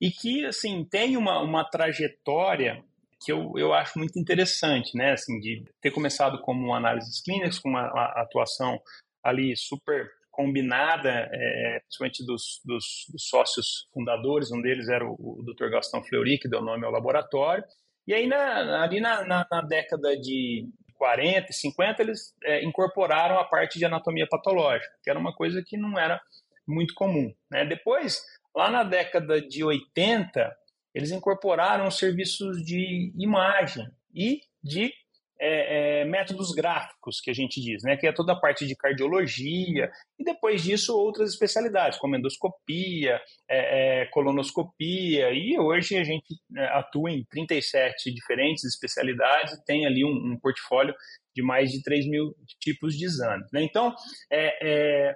[0.00, 2.82] e que assim tem uma, uma trajetória
[3.24, 7.70] que eu, eu acho muito interessante, né, assim, de ter começado como análises clínicas, com
[7.70, 8.78] uma, uma atuação
[9.22, 15.42] ali super combinada, é, principalmente dos, dos, dos, sócios fundadores, um deles era o, o
[15.42, 15.70] Dr.
[15.70, 17.64] Gastão Fleury, que deu nome ao laboratório,
[18.06, 23.38] e aí na, ali na, na, na década de 40 e 50, eles é, incorporaram
[23.38, 26.20] a parte de anatomia patológica, que era uma coisa que não era
[26.68, 27.32] muito comum.
[27.50, 27.64] Né?
[27.64, 28.22] Depois,
[28.54, 30.54] lá na década de 80,
[30.94, 34.92] eles incorporaram serviços de imagem e de
[35.38, 38.74] é, é, métodos gráficos, que a gente diz, né, que é toda a parte de
[38.74, 46.34] cardiologia, e depois disso outras especialidades, como endoscopia, é, é colonoscopia, e hoje a gente
[46.50, 50.94] né, atua em 37 diferentes especialidades e tem ali um, um portfólio
[51.34, 53.46] de mais de 3 mil tipos de exames.
[53.52, 53.62] Né?
[53.62, 53.94] Então,
[54.32, 55.14] é, é,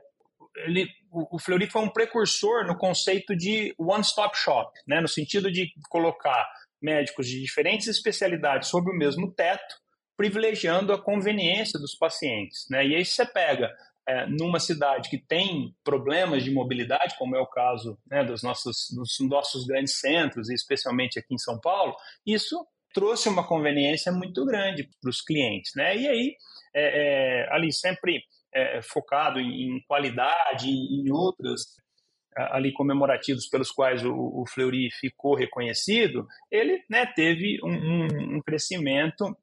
[0.67, 5.51] ele, o, o Fleury foi um precursor no conceito de one-stop shop, né, no sentido
[5.51, 6.47] de colocar
[6.83, 9.75] médicos de diferentes especialidades sob o mesmo teto,
[10.21, 12.67] privilegiando a conveniência dos pacientes.
[12.69, 12.89] Né?
[12.89, 13.75] E aí você pega
[14.07, 18.91] é, numa cidade que tem problemas de mobilidade, como é o caso né, dos, nossos,
[18.91, 24.91] dos nossos grandes centros, especialmente aqui em São Paulo, isso trouxe uma conveniência muito grande
[25.01, 25.73] para os clientes.
[25.75, 25.97] Né?
[25.97, 26.37] E aí,
[26.75, 31.81] é, é, ali sempre é, focado em, em qualidade e em outros
[32.37, 38.43] ali comemorativos pelos quais o, o Fleury ficou reconhecido, ele né, teve um, um, um
[38.43, 39.35] crescimento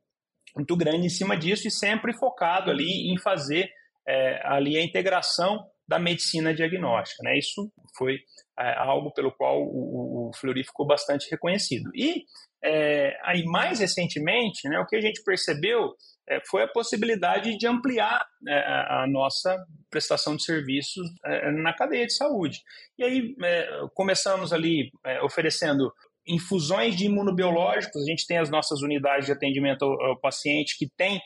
[0.58, 3.70] muito grande em cima disso e sempre focado ali em fazer
[4.08, 7.24] é, ali a integração da medicina diagnóstica.
[7.24, 7.38] Né?
[7.38, 8.20] Isso foi
[8.60, 11.89] é, algo pelo qual o, o Fleury ficou bastante reconhecido.
[11.96, 12.26] E
[12.63, 15.93] é, aí mais recentemente, né, o que a gente percebeu
[16.30, 19.56] é, foi a possibilidade de ampliar é, a nossa
[19.89, 22.62] prestação de serviços é, na cadeia de saúde.
[22.98, 23.36] E aí
[23.93, 24.91] começamos ali
[25.24, 25.93] oferecendo
[26.27, 30.89] infusões de imunobiológicos, a gente tem as nossas unidades de atendimento ao, ao paciente que
[30.97, 31.21] tem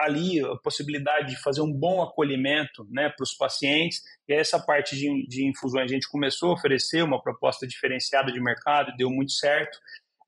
[0.00, 4.02] ali a possibilidade de fazer um bom acolhimento né, para os pacientes.
[4.28, 8.40] E essa parte de, de infusões a gente começou a oferecer uma proposta diferenciada de
[8.40, 9.78] mercado, deu muito certo.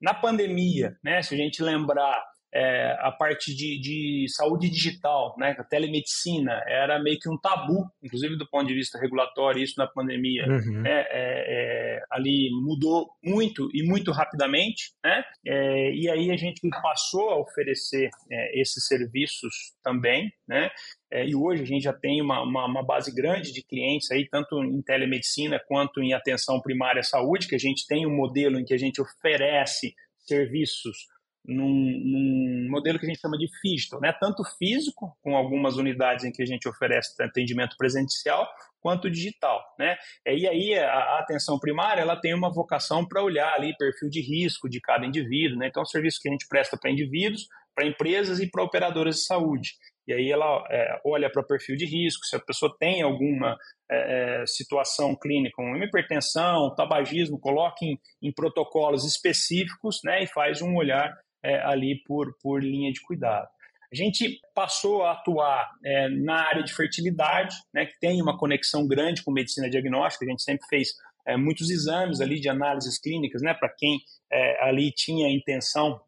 [0.01, 5.55] Na pandemia, né, se a gente lembrar é, a parte de, de, saúde digital, né,
[5.57, 9.87] a telemedicina, era meio que um tabu, inclusive do ponto de vista regulatório, isso na
[9.87, 10.81] pandemia, uhum.
[10.81, 16.59] né, é, é, ali mudou muito e muito rapidamente, né, é, e aí a gente
[16.81, 20.71] passou a oferecer é, esses serviços também, né,
[21.11, 24.27] é, e hoje a gente já tem uma, uma, uma, base grande de clientes aí,
[24.27, 28.59] tanto em telemedicina quanto em atenção primária à saúde, que a gente tem um modelo
[28.59, 31.07] em que a gente oferece serviços
[31.45, 34.13] num, num, modelo que a gente chama de FISTO, né?
[34.19, 38.47] tanto físico, com algumas unidades em que a gente oferece atendimento presencial,
[38.79, 39.61] quanto digital.
[39.77, 39.97] Né?
[40.25, 44.21] E aí a, a atenção primária ela tem uma vocação para olhar ali perfil de
[44.21, 45.57] risco de cada indivíduo.
[45.57, 45.67] Né?
[45.67, 49.15] Então, é um serviço que a gente presta para indivíduos, para empresas e para operadoras
[49.15, 49.73] de saúde.
[50.07, 53.55] E aí ela é, olha para o perfil de risco, se a pessoa tem alguma
[53.89, 60.63] é, é situação clínica, como hipertensão, tabagismo, coloca em, em protocolos específicos né, e faz
[60.63, 63.47] um olhar é, ali por, por linha de cuidado.
[63.91, 68.87] A gente passou a atuar é, na área de fertilidade, né, que tem uma conexão
[68.87, 70.25] grande com medicina diagnóstica.
[70.25, 70.89] A gente sempre fez
[71.25, 73.99] é, muitos exames ali de análises clínicas, né, para quem
[74.31, 75.99] é, ali tinha a intenção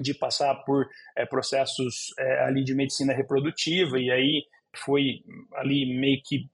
[0.00, 4.44] de passar por é, processos é, ali de medicina reprodutiva e aí
[4.76, 6.46] foi ali meio que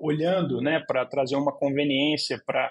[0.00, 2.70] olhando, né, para trazer uma conveniência para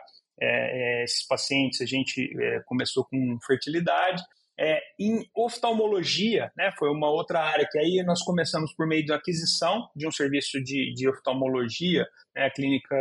[1.01, 1.81] esses pacientes.
[1.81, 2.29] A gente
[2.65, 4.21] começou com fertilidade
[4.59, 9.15] é, em oftalmologia, né, foi uma outra área que aí nós começamos por meio da
[9.15, 12.95] aquisição de um serviço de, de oftalmologia, né, a clínica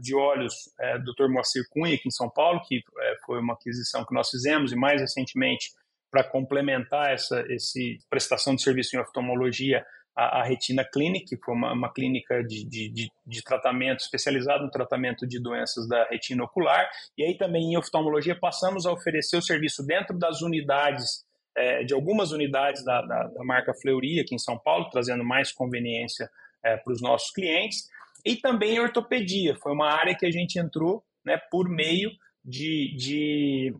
[0.00, 1.28] de olhos é, Dr.
[1.30, 4.76] Moacir Cunha, aqui em São Paulo, que é, foi uma aquisição que nós fizemos, e
[4.76, 5.70] mais recentemente,
[6.10, 9.86] para complementar essa esse prestação de serviço em oftalmologia,
[10.20, 14.70] a, a Retina Clinic, que foi uma, uma clínica de, de, de, tratamento especializado no
[14.70, 16.90] tratamento de doenças da retina ocular.
[17.16, 21.24] E aí também em oftalmologia passamos a oferecer o serviço dentro das unidades,
[21.56, 25.52] é, de algumas unidades da, da, da, marca Fleury aqui em São Paulo, trazendo mais
[25.52, 26.28] conveniência
[26.62, 27.88] é, para os nossos clientes.
[28.22, 32.10] E também ortopedia, foi uma área que a gente entrou né, por meio
[32.44, 33.74] de, de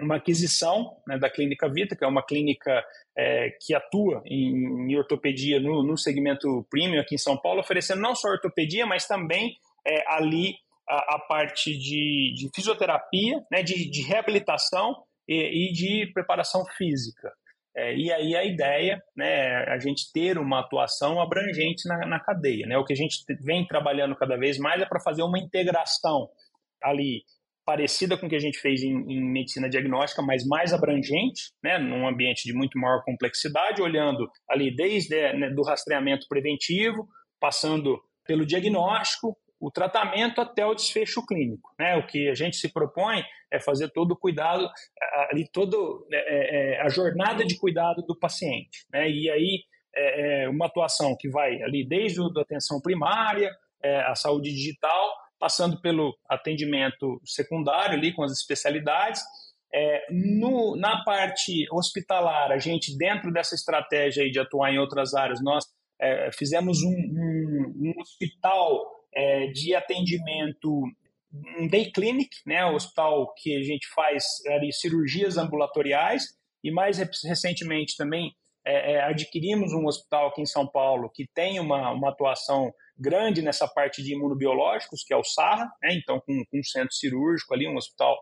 [0.00, 2.84] uma aquisição né, da Clínica Vita, que é uma clínica
[3.16, 8.00] é, que atua em, em ortopedia no, no, segmento premium aqui em São Paulo, oferecendo
[8.00, 10.54] não só ortopedia, mas também é, ali
[10.88, 17.32] a, a, parte de, de fisioterapia, né, de, de, reabilitação e, e de preparação física.
[17.76, 22.20] É, e aí a ideia né, é a gente ter uma atuação abrangente na, na
[22.20, 22.66] cadeia.
[22.66, 22.78] Né?
[22.78, 26.28] O que a gente vem trabalhando cada vez mais é para fazer uma integração
[26.82, 27.24] ali
[27.64, 31.78] parecida com o que a gente fez em, em, medicina diagnóstica, mas mais abrangente, né,
[31.78, 37.08] num ambiente de muito maior complexidade, olhando ali desde né, do rastreamento preventivo,
[37.40, 41.74] passando pelo diagnóstico, o tratamento até o desfecho clínico.
[41.78, 41.96] Né?
[41.96, 44.68] O que a gente se propõe é fazer todo o cuidado,
[45.30, 48.84] ali todo é, é, é, a jornada de cuidado do paciente.
[48.92, 49.08] Né?
[49.08, 49.62] E aí
[49.94, 53.50] é, é uma atuação que vai ali desde a atenção primária,
[53.82, 55.12] é, a saúde digital,
[55.44, 59.20] passando pelo atendimento secundário ali com as especialidades.
[59.70, 65.42] É, no, na parte hospitalar, a gente, dentro dessa estratégia de atuar em outras áreas,
[65.42, 65.66] nós
[66.00, 70.82] é, fizemos um, um, um hospital é, de atendimento,
[71.58, 76.24] um day clinic, né, um hospital que a gente faz ali, cirurgias ambulatoriais,
[76.62, 78.34] e mais recentemente também
[78.66, 83.42] é, é, adquirimos um hospital aqui em São Paulo que tem uma, uma atuação grande
[83.42, 87.54] nessa parte de imunobiológicos, que é o SARRA, né, então com, com um centro cirúrgico
[87.54, 88.16] ali, um hospital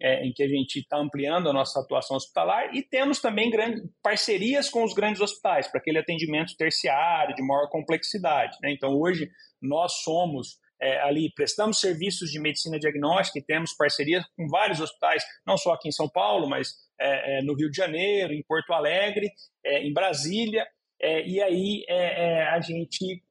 [0.00, 3.82] é, em que a gente está ampliando a nossa atuação hospitalar e temos também grandes
[4.02, 8.58] parcerias com os grandes hospitais para aquele atendimento terciário de maior complexidade.
[8.60, 8.72] Né?
[8.72, 9.30] Então, hoje,
[9.60, 15.22] nós somos é, ali, prestamos serviços de medicina diagnóstica e temos parcerias com vários hospitais,
[15.46, 18.72] não só aqui em São Paulo, mas é, é no Rio de Janeiro, em Porto
[18.72, 19.30] Alegre,
[19.64, 20.66] é, em Brasília,
[21.00, 21.84] é, e aí
[22.52, 23.22] a gente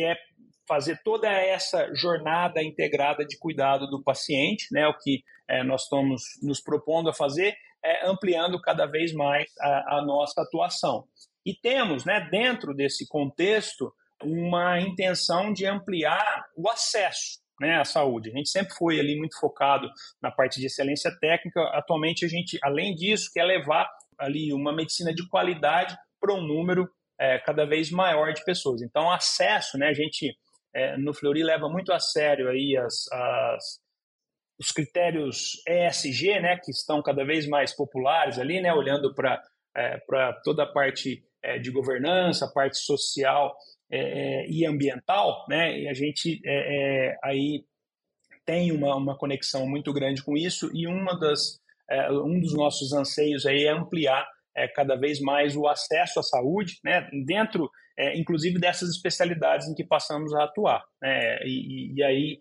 [0.00, 0.18] quer
[0.66, 6.22] fazer toda essa jornada integrada de cuidado do paciente, né, o que é, nós estamos
[6.42, 11.04] nos propondo a fazer, é, ampliando cada vez mais a, a, nossa atuação.
[11.44, 18.30] E temos, né, dentro desse contexto, uma intenção de ampliar o acesso né, à saúde.
[18.30, 19.90] A gente sempre foi ali muito focado
[20.22, 21.62] na parte de excelência técnica.
[21.72, 26.88] Atualmente, a gente, além disso, quer levar ali uma medicina de qualidade para um número
[27.20, 28.80] é, cada vez maior de pessoas.
[28.80, 30.34] Então, acesso, né, a gente
[30.74, 33.80] é, no Fleury leva muito a sério aí as, as,
[34.58, 39.42] os critérios ESG, né, que estão cada vez mais populares ali, né, olhando para
[39.76, 40.00] é,
[40.42, 43.54] toda a parte é, de governança, a parte social
[43.90, 47.64] é, é, e ambiental, né, e a gente é, aí
[48.46, 51.60] tem uma, uma conexão muito grande com isso e uma das,
[52.24, 54.26] um dos nossos anseios aí é ampliar
[54.74, 59.84] cada vez mais o acesso à saúde, né, dentro é, inclusive dessas especialidades em que
[59.84, 60.82] passamos a atuar.
[61.02, 61.38] Né?
[61.44, 62.38] E, e, aí,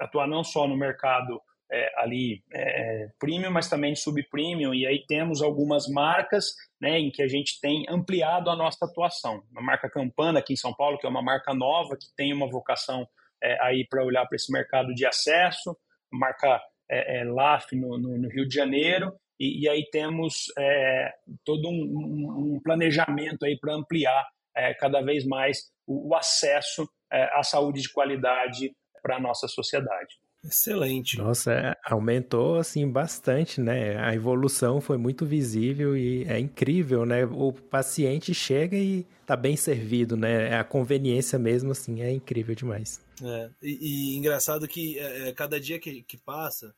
[0.00, 1.38] atuar não só no mercado
[1.70, 7.22] é, ali é, premium, mas também subpremium, e aí temos algumas marcas né, em que
[7.22, 9.42] a gente tem ampliado a nossa atuação.
[9.54, 12.48] A marca Campana aqui em São Paulo, que é uma marca nova, que tem uma
[12.48, 13.06] vocação
[13.42, 15.76] é, aí para olhar para esse mercado de acesso,
[16.10, 16.58] marca
[16.90, 21.12] é, é LAF no, no, no, Rio de Janeiro, e, e aí temos é,
[21.44, 24.24] todo um, um, um planejamento aí para ampliar
[24.56, 29.48] é, cada vez mais o, o acesso é, à saúde de qualidade para a nossa
[29.48, 30.14] sociedade.
[30.44, 31.18] Excelente.
[31.18, 33.96] Nossa, é, aumentou assim bastante, né?
[34.04, 37.24] A evolução foi muito visível e é incrível, né?
[37.24, 40.56] O paciente chega e tá bem servido, né?
[40.56, 43.00] A conveniência mesmo assim é incrível demais.
[43.22, 46.72] É, e, e engraçado que é, é cada dia que, que passa,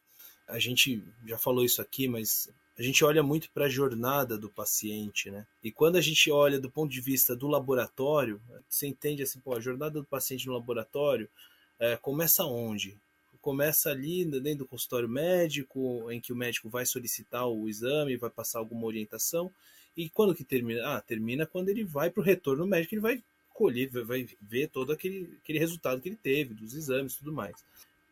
[0.49, 4.49] a gente já falou isso aqui, mas a gente olha muito para a jornada do
[4.51, 5.47] paciente, né?
[5.63, 9.55] E quando a gente olha do ponto de vista do laboratório, você entende assim, pô,
[9.55, 11.29] a jornada do paciente no laboratório
[11.79, 12.97] é, começa onde?
[13.41, 18.31] Começa ali dentro do consultório médico, em que o médico vai solicitar o exame, vai
[18.31, 19.53] passar alguma orientação.
[19.97, 20.97] E quando que termina?
[20.97, 24.93] Ah, termina quando ele vai para o retorno médico, ele vai colher, vai ver todo
[24.93, 27.55] aquele, aquele resultado que ele teve, dos exames e tudo mais.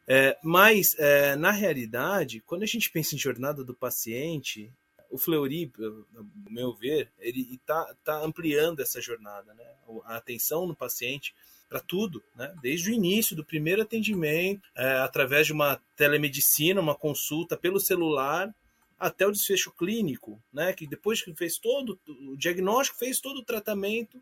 [0.06, 4.72] É, mas, é, na realidade, quando a gente pensa em jornada do paciente,
[5.12, 9.64] o Fleury, no meu ver, ele está tá ampliando essa jornada, né?
[10.04, 11.34] a atenção no paciente
[11.68, 12.52] para tudo, né?
[12.62, 18.52] desde o início do primeiro atendimento, é, através de uma telemedicina, uma consulta pelo celular,
[18.98, 20.72] até o desfecho clínico, né?
[20.72, 24.18] que depois que fez todo o diagnóstico, fez todo o tratamento,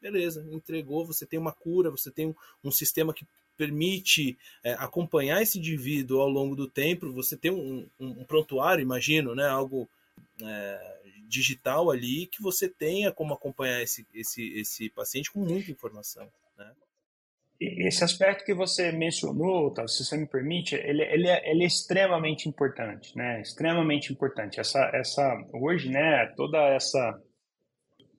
[0.00, 3.26] beleza, entregou, você tem uma cura, você tem um, um sistema que
[3.58, 7.12] permite é, acompanhar esse indivíduo ao longo do tempo.
[7.12, 9.88] Você tem um, um, um prontuário, imagino, né, algo
[10.40, 16.26] é, digital ali que você tenha como acompanhar esse, esse, esse paciente com muita informação.
[16.56, 16.70] Né?
[17.60, 21.66] Esse aspecto que você mencionou, tá, se você me permite, ele, ele, é, ele é
[21.66, 23.40] extremamente importante, né?
[23.40, 24.60] Extremamente importante.
[24.60, 27.20] Essa, essa, hoje, né, toda essa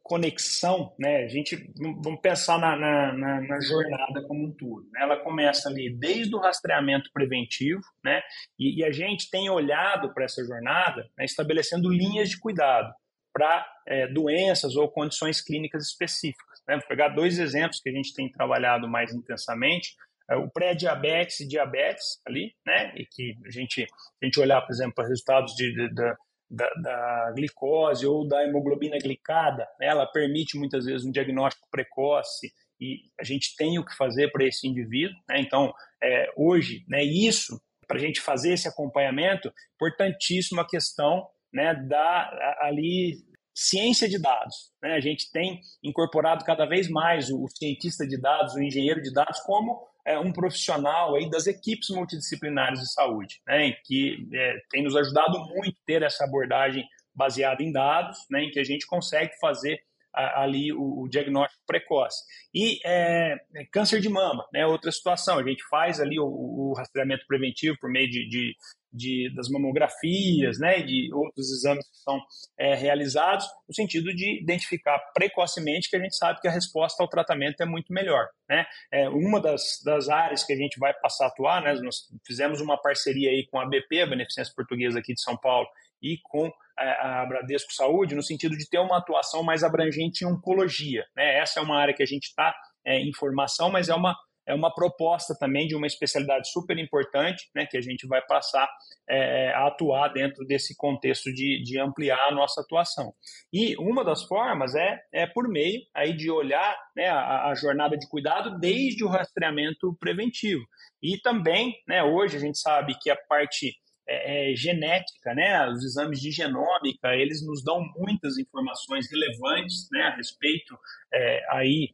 [0.10, 1.24] conexão, né?
[1.24, 4.90] A gente vamos pensar na, na, na, na jornada como um todo.
[4.92, 5.02] Né?
[5.04, 8.20] Ela começa ali desde o rastreamento preventivo, né?
[8.58, 11.26] E, e a gente tem olhado para essa jornada, né?
[11.26, 12.92] estabelecendo linhas de cuidado
[13.32, 16.60] para é, doenças ou condições clínicas específicas.
[16.68, 16.78] Né?
[16.78, 19.96] Vou pegar dois exemplos que a gente tem trabalhado mais intensamente.
[20.28, 22.94] É o pré-diabetes e diabetes ali, né?
[22.96, 23.86] E que a gente,
[24.22, 26.16] a gente olhar, por exemplo, para resultados de, de, de
[26.50, 29.88] da, da, glicose ou da hemoglobina glicada, né?
[29.88, 34.46] ela permite muitas vezes um diagnóstico precoce e a gente tem o que fazer para
[34.46, 35.16] esse indivíduo.
[35.28, 35.42] Né?
[35.42, 41.76] Então, é, hoje, né, isso, para a gente fazer esse acompanhamento, importantíssima a questão né,
[41.76, 43.18] da ali
[43.54, 44.72] ciência de dados.
[44.82, 44.94] Né?
[44.94, 49.14] A gente tem incorporado cada vez mais o, o cientista de dados, o engenheiro de
[49.14, 54.84] dados, como é, um profissional aí das equipes multidisciplinares de saúde, né, que é, tem
[54.84, 59.32] nos ajudado muito ter essa abordagem baseada em dados, né, em que a gente consegue
[59.40, 59.80] fazer
[60.14, 62.24] a, ali o, o, diagnóstico precoce.
[62.54, 66.74] E é, é câncer de mama, né, outra situação, a gente faz ali o, o
[66.78, 68.56] rastreamento preventivo por meio de, de
[68.92, 72.20] de, das mamografias, né, de outros exames que são
[72.58, 77.10] é, realizados, no sentido de identificar precocemente que a gente sabe que a resposta ao
[77.10, 78.28] tratamento é muito melhor.
[78.50, 78.66] Né?
[78.92, 82.62] É, uma das, das áreas que a gente vai passar a atuar, né, nós fizemos
[82.62, 85.68] uma parceria aí com a BP, a Beneficência Portuguesa aqui de São Paulo,
[86.02, 90.28] e com a, a Bradesco Saúde, no sentido de ter uma atuação mais abrangente em
[90.28, 91.06] oncologia.
[91.16, 91.40] Né?
[91.40, 94.16] Essa é uma área que a gente está é, em formação, mas é uma
[94.50, 98.68] é uma proposta também de uma especialidade super importante, né, que a gente vai passar
[99.08, 103.14] é, a atuar dentro desse contexto de, de ampliar a nossa atuação.
[103.54, 107.96] E uma das formas é, é por meio aí de olhar né, a, a jornada
[107.96, 110.66] de cuidado desde o rastreamento preventivo.
[111.02, 113.76] E também, né, hoje a gente sabe que a parte
[114.08, 120.02] é, é, genética, né, os exames de genômica, eles nos dão muitas informações relevantes, né,
[120.02, 120.76] a respeito
[121.14, 121.90] é, aí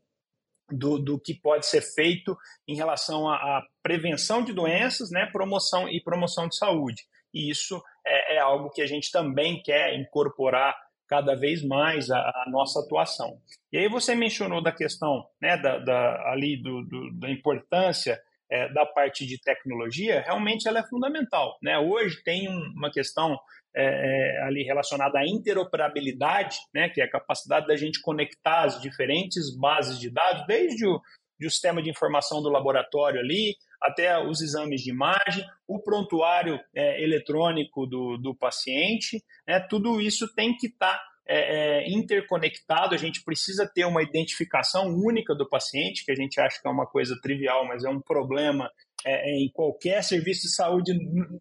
[0.71, 2.35] do, do que pode ser feito
[2.67, 7.03] em relação à, prevenção de doenças, né, promoção e promoção de saúde.
[7.33, 10.75] E isso é, é algo que a gente também quer incorporar
[11.07, 13.39] cada vez mais a, a, nossa atuação.
[13.71, 18.69] E aí você mencionou da questão né, da, da ali do, do, da importância é,
[18.69, 21.57] da parte de tecnologia, realmente ela é fundamental.
[21.61, 21.77] Né?
[21.77, 23.37] Hoje tem um, uma questão
[23.75, 28.81] é, é, ali relacionada à interoperabilidade, né, que é a capacidade da gente conectar as
[28.81, 34.41] diferentes bases de dados, desde o, o sistema de informação do laboratório ali, até os
[34.41, 40.67] exames de imagem, o prontuário é, eletrônico do, do paciente, né, tudo isso tem que
[40.67, 46.11] estar tá, é, é, interconectado, a gente precisa ter uma identificação única do paciente, que
[46.11, 48.69] a gente acha que é uma coisa trivial, mas é um problema
[49.05, 50.91] é, é, em qualquer serviço de saúde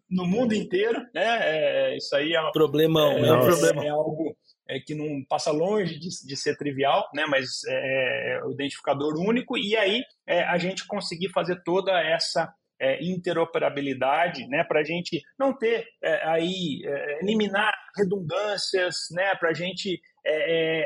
[0.07, 1.39] no mundo inteiro, né?
[1.41, 3.85] É, isso aí é um problemão, é, é, um problema.
[3.85, 4.37] é algo
[4.69, 7.25] é, que não passa longe de, de ser trivial, né?
[7.27, 10.03] Mas é, o identificador único e aí
[10.47, 12.53] a gente conseguir fazer toda essa
[13.01, 14.63] interoperabilidade, né?
[14.63, 15.87] Para a gente não ter
[16.23, 16.83] aí
[17.21, 19.33] eliminar redundâncias, né?
[19.39, 19.99] Para a gente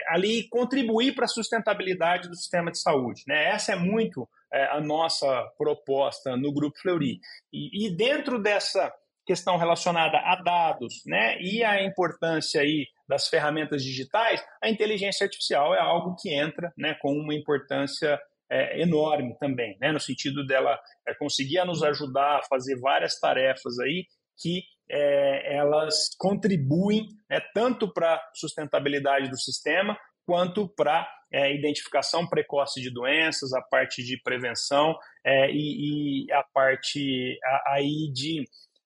[0.07, 3.49] ali contribuir para a sustentabilidade do sistema de saúde, né?
[3.49, 7.20] Essa é muito é, a nossa proposta no Grupo Fleury.
[7.54, 8.91] E, e, dentro dessa
[9.26, 15.76] questão relacionada a dados né, e a importância aí das ferramentas digitais, a inteligência artificial
[15.76, 18.20] é algo que entra né, com uma importância
[18.52, 23.78] é, enorme também, né, no sentido dela é, conseguir nos ajudar a fazer várias tarefas
[23.80, 24.06] aí
[24.41, 29.95] que é, elas contribuem né, tanto para a sustentabilidade do sistema
[30.30, 36.43] quanto para é, identificação precoce de doenças, a parte de prevenção é, e, e, a
[36.53, 38.43] parte aí de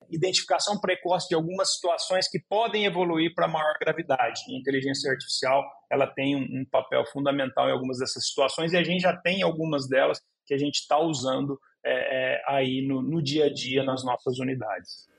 [0.09, 4.39] identificação precoce de algumas situações que podem evoluir para maior gravidade.
[4.47, 8.83] a inteligência artificial ela tem um, um, papel fundamental em algumas dessas situações e a
[8.83, 13.21] gente já tem algumas delas que a gente está usando é, é, aí no, no
[13.21, 15.09] dia a dia nas nossas unidades.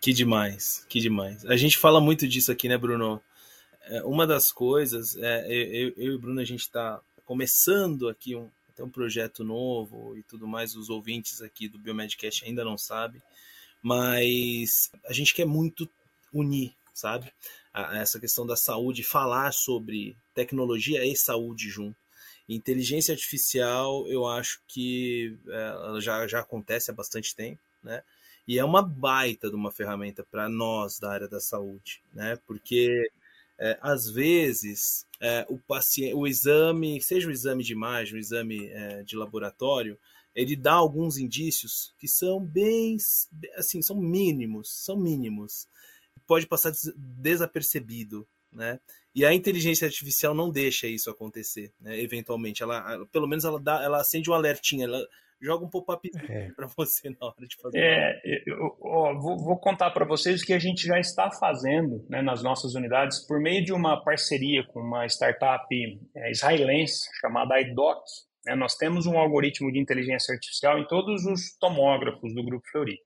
[0.00, 1.44] Que demais, que demais.
[1.46, 3.20] A gente fala muito disso aqui, né, Bruno?
[3.86, 8.34] É, uma das coisas, é, eu, eu e o Bruno, a gente está começando aqui
[8.34, 12.78] um, até um projeto novo e tudo mais, os ouvintes aqui do Biomedcast ainda não
[12.78, 13.22] sabem,
[13.82, 15.88] mas a gente quer muito
[16.32, 17.30] unir, sabe?
[17.72, 21.96] A, essa questão da saúde, falar sobre tecnologia e saúde junto.
[22.48, 28.02] Inteligência artificial, eu acho que é, já, já acontece há bastante tempo, né?
[28.46, 32.38] E é uma baita de uma ferramenta para nós da área da saúde, né?
[32.46, 33.10] Porque
[33.58, 38.66] é, às vezes é, o paciente, o exame, seja o exame de imagem, o exame
[38.68, 39.98] é, de laboratório,
[40.34, 42.96] ele dá alguns indícios que são bem,
[43.56, 45.68] assim, são mínimos, são mínimos.
[46.26, 48.80] Pode passar desapercebido, né?
[49.14, 52.00] E a inteligência artificial não deixa isso acontecer, né?
[52.00, 55.06] Eventualmente, ela, pela menos ela dá, ela acende um alertinho, ela
[55.44, 56.50] joga um pop-up é.
[56.56, 57.78] para você na hora de fazer.
[57.78, 62.04] É, eu, ó, vou, vou, contar para vocês o que a gente já está fazendo
[62.08, 65.66] né, nas nossas unidades por meio de uma parceria com uma startup
[66.16, 68.02] é, israelense chamada iDoc.
[68.46, 72.98] Né, nós temos um algoritmo de inteligência artificial em todos os tomógrafos do Grupo Fleury.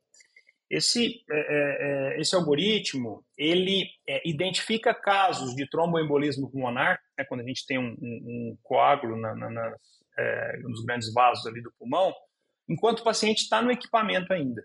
[0.71, 3.87] Esse, é, é, é, esse algoritmo, ele
[4.23, 9.35] identifica casos de tromboembolismo pulmonar, né, quando a gente tem um, um, um coágulo na,
[9.35, 9.81] na, nas,
[10.19, 12.13] é, nos grandes vasos ali do pulmão,
[12.69, 14.65] enquanto o paciente está no equipamento ainda.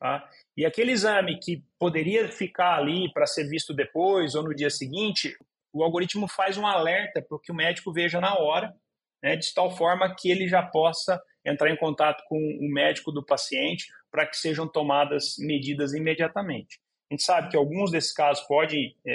[0.00, 0.28] Tá?
[0.56, 5.36] E aquele exame que poderia ficar ali para ser visto depois ou no dia seguinte,
[5.72, 8.74] o algoritmo faz um alerta para que o médico veja na hora,
[9.22, 13.24] né, de tal forma que ele já possa entrar em contato com o médico do
[13.24, 16.78] paciente para que sejam tomadas medidas imediatamente.
[17.10, 19.12] A gente sabe que alguns desses casos podem é,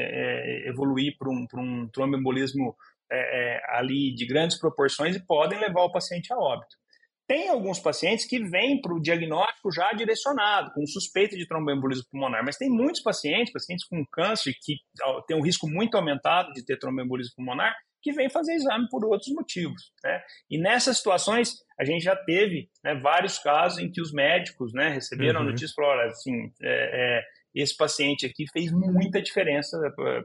[0.65, 2.75] é, evoluir para um, um tromboembolismo
[3.11, 6.78] é, é, ali de grandes proporções e podem levar o paciente a óbito.
[7.29, 12.43] Tem alguns pacientes que vêm para o diagnóstico já direcionado, com suspeita de tromboembolismo pulmonar,
[12.43, 14.77] mas tem muitos pacientes, pacientes com câncer, que
[15.27, 19.31] têm um risco muito aumentado de ter tromboembolismo pulmonar, que vem fazer exame por outros
[19.31, 19.91] motivos.
[20.03, 20.19] Né?
[20.49, 24.89] E nessas situações, a gente já teve né, vários casos em que os médicos né,
[24.89, 25.49] receberam uhum.
[25.49, 27.23] a notícia e falaram, assim, é, é,
[27.53, 29.77] esse paciente aqui fez muita diferença,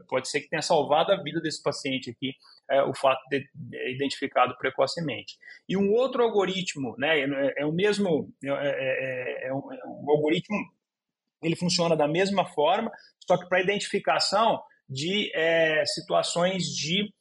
[0.07, 2.33] pode ser que tenha salvado a vida desse paciente aqui,
[2.69, 5.37] é, o fato de, de identificado precocemente.
[5.67, 9.61] E um outro algoritmo, né, é, é o mesmo, é, é, é um,
[10.03, 10.57] um algoritmo,
[11.43, 12.91] ele funciona da mesma forma,
[13.27, 15.31] só que para identificação de
[15.85, 17.11] situações de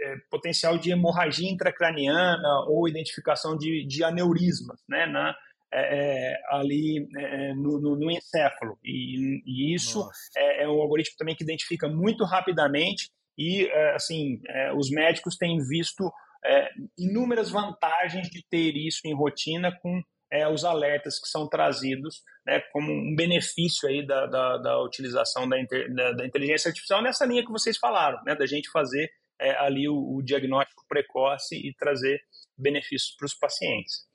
[0.00, 5.34] é, potencial de hemorragia intracraniana ou identificação de, de aneurismas, né, na,
[5.72, 8.78] é, é ali é, no, no, no, encéfalo.
[8.82, 14.40] E, e isso é, é, um algoritmo também que identifica muito rapidamente e, é, assim,
[14.76, 16.10] os médicos têm visto
[16.96, 20.00] inúmeras vantagens de ter isso em rotina com
[20.52, 25.60] os alertas que são trazidos né, como um benefício aí da, da, da utilização da,
[25.60, 29.10] inter, da, da, inteligência artificial nessa linha que vocês falaram, né, da gente fazer
[29.40, 32.20] é, ali o, o, diagnóstico precoce e trazer
[32.56, 34.06] benefícios para os pacientes.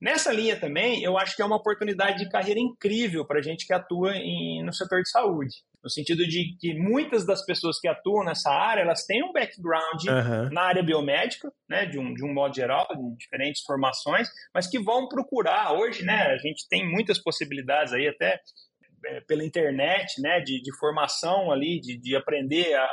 [0.00, 3.66] Nessa linha também, eu acho que é uma oportunidade de carreira incrível para a gente
[3.66, 5.54] que atua em, no setor de saúde.
[5.82, 10.04] No sentido de que muitas das pessoas que atuam nessa área, elas têm um background
[10.04, 10.50] uhum.
[10.52, 14.78] na área biomédica, né, de um, de um modo geral, de diferentes formações, mas que
[14.78, 18.40] vão procurar, hoje, né, a gente tem muitas possibilidades aí, até
[19.04, 22.88] é, pela internet, né, de, de formação ali, de, de aprender a,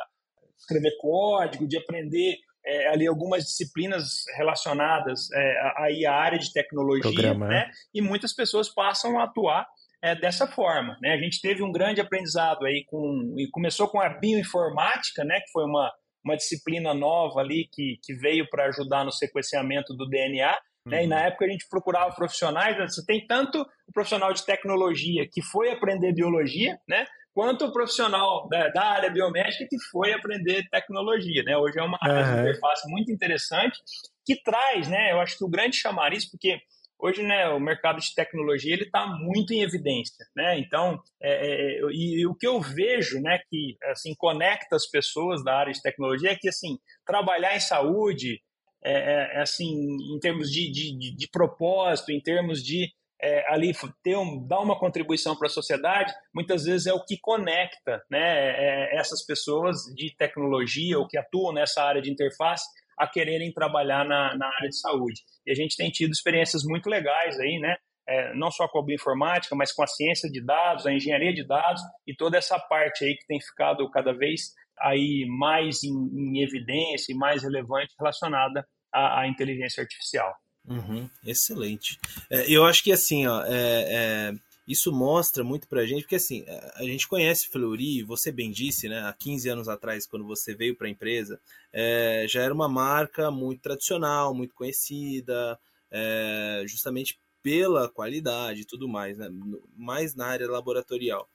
[0.59, 2.35] escrever código, de aprender
[2.65, 7.69] é, ali algumas disciplinas relacionadas é, aí à área de tecnologia, né?
[7.93, 9.65] E muitas pessoas passam a atuar
[10.01, 11.13] é, dessa forma, né?
[11.13, 15.39] A gente teve um grande aprendizado aí com e começou com a bioinformática, né?
[15.39, 15.91] Que foi uma
[16.23, 20.57] uma disciplina nova ali que, que veio para ajudar no sequenciamento do DNA.
[20.85, 21.03] Né?
[21.03, 21.23] E na uhum.
[21.23, 22.77] época a gente procurava profissionais.
[22.93, 27.05] Você tem tanto o profissional de tecnologia que foi aprender biologia, né?
[27.33, 31.57] Quanto o profissional da, da, área biomédica que foi aprender tecnologia, né?
[31.57, 32.41] Hoje é uma uhum.
[32.41, 33.77] interface muito interessante
[34.25, 35.11] que traz, né?
[35.11, 36.59] Eu acho que o grande chamariz, porque
[36.99, 40.59] hoje, né, o mercado de tecnologia ele está muito em evidência, né?
[40.59, 45.43] Então, é, é, e, e, o que eu vejo, né, que assim conecta as pessoas
[45.43, 48.41] da área de tecnologia é que assim trabalhar em saúde
[48.83, 49.71] é, é, assim
[50.13, 52.89] em termos de, de, de propósito, em termos de
[53.21, 57.17] é, ali ter um, dar uma contribuição para a sociedade, muitas vezes é o que
[57.19, 62.65] conecta né, é, essas pessoas de tecnologia ou que atuam nessa área de interface
[62.97, 65.21] a quererem trabalhar na, na área de saúde.
[65.45, 67.75] E a gente tem tido experiências muito legais aí, né?
[68.07, 71.45] É, não só com a bioinformática, mas com a ciência de dados, a engenharia de
[71.45, 76.41] dados e toda essa parte aí que tem ficado cada vez aí mais em, em
[76.41, 80.33] evidência e mais relevante relacionada à, à inteligência artificial.
[80.69, 81.99] Uhum, excelente.
[82.29, 84.33] É, eu acho que assim, ó, é, é,
[84.67, 86.45] isso mostra muito pra gente, porque assim,
[86.75, 89.01] a gente conhece Fleury, você bem disse, né?
[89.01, 91.41] Há 15 anos atrás, quando você veio para a empresa,
[91.73, 95.59] é, já era uma marca muito tradicional, muito conhecida,
[95.89, 99.27] é, justamente pela qualidade e tudo mais, né?
[99.75, 101.27] mais na área laboratorial.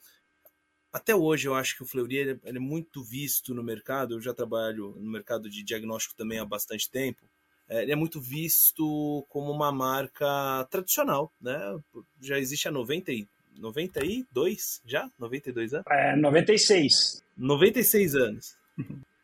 [0.93, 4.33] Até hoje eu acho que o Fleury ele é muito visto no mercado, eu já
[4.33, 7.34] trabalho no mercado de diagnóstico também há bastante tempo, é,
[7.69, 11.59] ele é muito visto como uma marca tradicional, né?
[12.21, 13.27] Já existe há 90 e,
[13.59, 15.11] 92 já?
[15.19, 15.87] 92 anos?
[15.89, 17.23] É, 96.
[17.37, 18.57] 96 anos.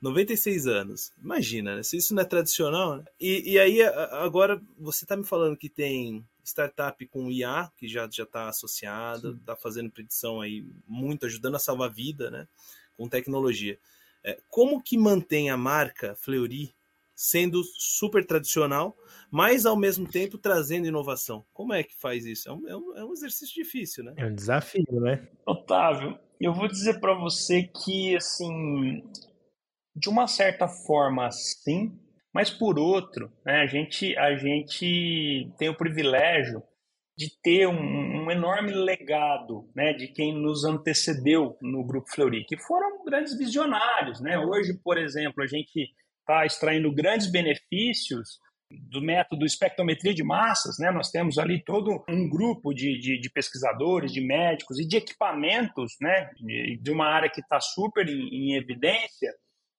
[0.00, 1.12] 96 anos.
[1.22, 1.82] Imagina, né?
[1.82, 2.98] se isso não é tradicional.
[2.98, 3.04] Né?
[3.20, 8.04] E, e aí, agora, você está me falando que tem startup com IA, que já
[8.04, 12.46] está associada, está fazendo predição aí muito, ajudando a salvar vida, né?
[12.96, 13.78] Com tecnologia.
[14.22, 16.74] É, como que mantém a marca Fleury
[17.14, 18.96] sendo super tradicional,
[19.30, 21.44] mas ao mesmo tempo trazendo inovação?
[21.52, 22.48] Como é que faz isso?
[22.48, 24.14] É um, é um, é exercício difícil, né?
[24.16, 25.28] É um desafio, né?
[25.46, 29.02] Otávio, eu vou dizer para você que, assim,
[29.94, 31.98] de uma certa forma, sim,
[32.32, 36.62] mas por outro, né, a, gente, a gente tem o privilégio
[37.16, 42.56] de ter um, um, enorme legado né, de quem nos antecedeu no Grupo Fleury, que
[42.56, 44.20] foram grandes visionários.
[44.20, 44.36] Né?
[44.36, 45.90] Hoje, por exemplo, a gente
[46.24, 48.40] está extraindo grandes benefícios
[48.90, 50.90] do método espectrometria de massas, né?
[50.90, 55.92] Nós temos ali todo um grupo de, de, de pesquisadores, de médicos e de equipamentos,
[56.00, 56.30] né?
[56.40, 59.32] De, de uma área que está super em, em evidência,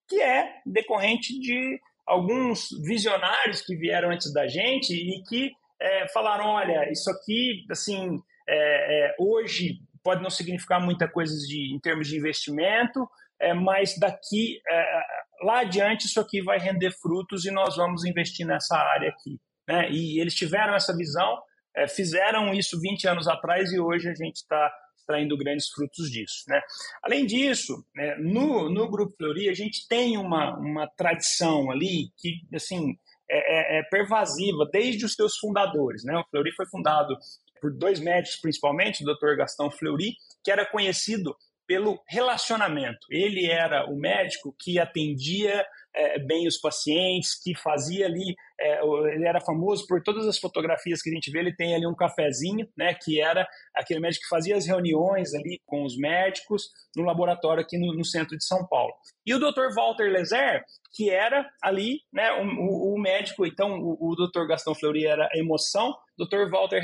[0.08, 6.46] que é decorrente de alguns visionários que vieram antes da gente e que é, falaram,
[6.46, 12.08] olha, isso aqui, assim, é, é, hoje pode não significar muita coisa de, em termos
[12.08, 13.10] de investimento,
[13.40, 15.02] é, mas daqui, é,
[15.44, 19.40] lá adiante, isso aqui vai render frutos e nós vamos investir nessa área aqui.
[19.68, 19.90] Né?
[19.92, 21.42] E eles tiveram essa visão,
[21.76, 26.44] é, fizeram isso 20 anos atrás e hoje a gente está extraindo grandes frutos disso.
[26.48, 26.62] Né?
[27.04, 32.42] Além disso, né, no, no Grupo Fleury, a gente tem uma, uma tradição ali que,
[32.54, 32.98] assim,
[33.30, 36.04] é, é, é pervasiva desde os seus fundadores.
[36.04, 36.18] Né?
[36.18, 37.16] O Fleury foi fundado
[37.62, 39.36] por dois médicos, principalmente, o Dr.
[39.38, 41.36] Gastão Fleury, que era conhecido
[41.68, 43.08] pelo relacionamento.
[43.10, 48.80] Ele era o médico que atendia é, bem os pacientes, que fazia ali, é,
[49.14, 51.96] ele era famoso por todas as fotografias que a gente vê, ele tem ali um
[51.96, 57.04] cafezinho, né, que era aquele médico que fazia as reuniões ali com os médicos no
[57.04, 58.94] laboratório aqui no, no centro de São Paulo.
[59.26, 59.74] E o Dr.
[59.76, 64.48] Walter Lezer, que era ali, né, o, médico, então o, o Dr.
[64.48, 66.50] Gastão Fleury era a emoção, Dr.
[66.50, 66.82] Walter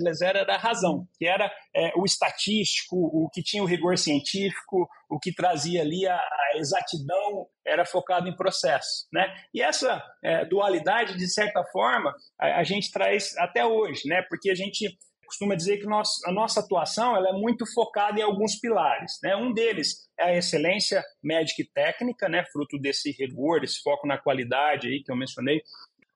[0.00, 4.86] Lezer era a razão, que era é, o estatístico, o que tinha o rigor científico,
[5.08, 9.34] o que trazia ali a, a exatidão, era focado em processo, né?
[9.54, 14.22] E essa é, dualidade, de certa forma, a, a gente traz até hoje, né?
[14.28, 18.22] Porque a gente costuma dizer que nós, a nossa atuação ela é muito focada em
[18.22, 19.18] alguns pilares.
[19.22, 19.34] Né?
[19.34, 22.44] Um deles é a excelência médica e técnica, né?
[22.52, 25.62] fruto desse rigor, desse foco na qualidade aí que eu mencionei.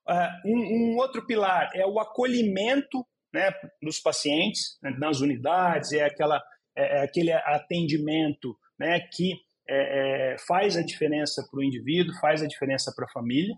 [0.09, 3.51] Uh, um, um, outro pilar é o acolhimento né,
[3.82, 6.42] dos pacientes né, nas unidades, é, aquela,
[6.74, 9.34] é, é aquele atendimento né, que
[9.68, 13.55] é, é, faz a diferença para o indivíduo, faz a diferença para a família.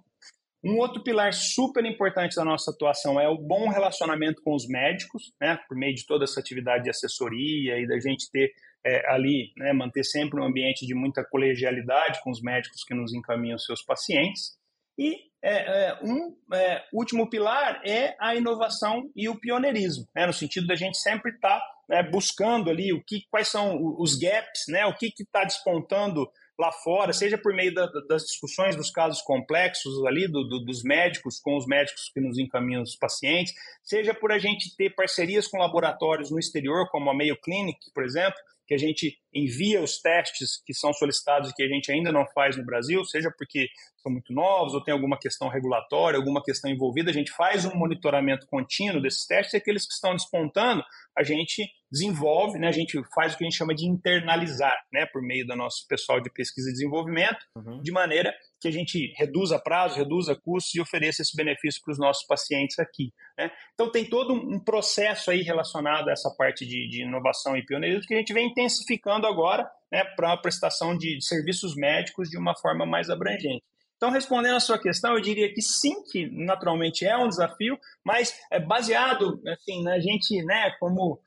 [0.62, 5.32] Um outro pilar super importante da nossa atuação é o bom relacionamento com os médicos,
[5.40, 8.52] né, por meio de toda essa atividade de assessoria e da gente ter
[8.84, 13.14] é, ali, né, manter sempre um ambiente de muita colegialidade com os médicos que nos
[13.14, 14.58] encaminham seus pacientes.
[14.98, 20.32] E é, é, um é, último pilar é a inovação e o pioneirismo, né, no
[20.32, 24.64] sentido da gente sempre estar tá, né, buscando ali o que, quais são os gaps,
[24.68, 26.30] né, o que está despontando
[26.60, 30.82] lá fora, seja por meio da, das discussões dos casos complexos ali, do, do, dos
[30.82, 35.48] médicos com os médicos que nos encaminham os pacientes, seja por a gente ter parcerias
[35.48, 38.38] com laboratórios no exterior, como a Mayo Clinic, por exemplo,
[38.70, 42.24] que a gente envia os testes que são solicitados e que a gente ainda não
[42.32, 43.66] faz no Brasil, seja porque
[43.96, 47.74] são muito novos ou tem alguma questão regulatória, alguma questão envolvida, a gente faz um
[47.74, 50.84] monitoramento contínuo desses testes e aqueles que estão despontando,
[51.18, 55.04] a gente desenvolve, né, a gente faz o que a gente chama de internalizar, né,
[55.04, 57.82] por meio do nosso pessoal de pesquisa e desenvolvimento, uhum.
[57.82, 61.98] de maneira que a gente reduza prazo, reduza custos e ofereça esse benefício para os
[61.98, 63.12] nossos pacientes aqui.
[63.36, 63.50] Né?
[63.74, 68.06] Então tem todo um processo aí relacionado a essa parte de, de inovação e pioneirismo
[68.06, 72.54] que a gente vem intensificando agora né, para a prestação de serviços médicos de uma
[72.54, 73.64] forma mais abrangente.
[73.96, 78.34] Então, respondendo a sua questão, eu diria que sim, que naturalmente é um desafio, mas
[78.50, 81.20] é baseado assim, na gente, né, como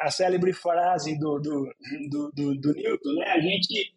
[0.00, 1.72] a célebre frase do, do,
[2.08, 3.94] do, do, do Newton, né, a gente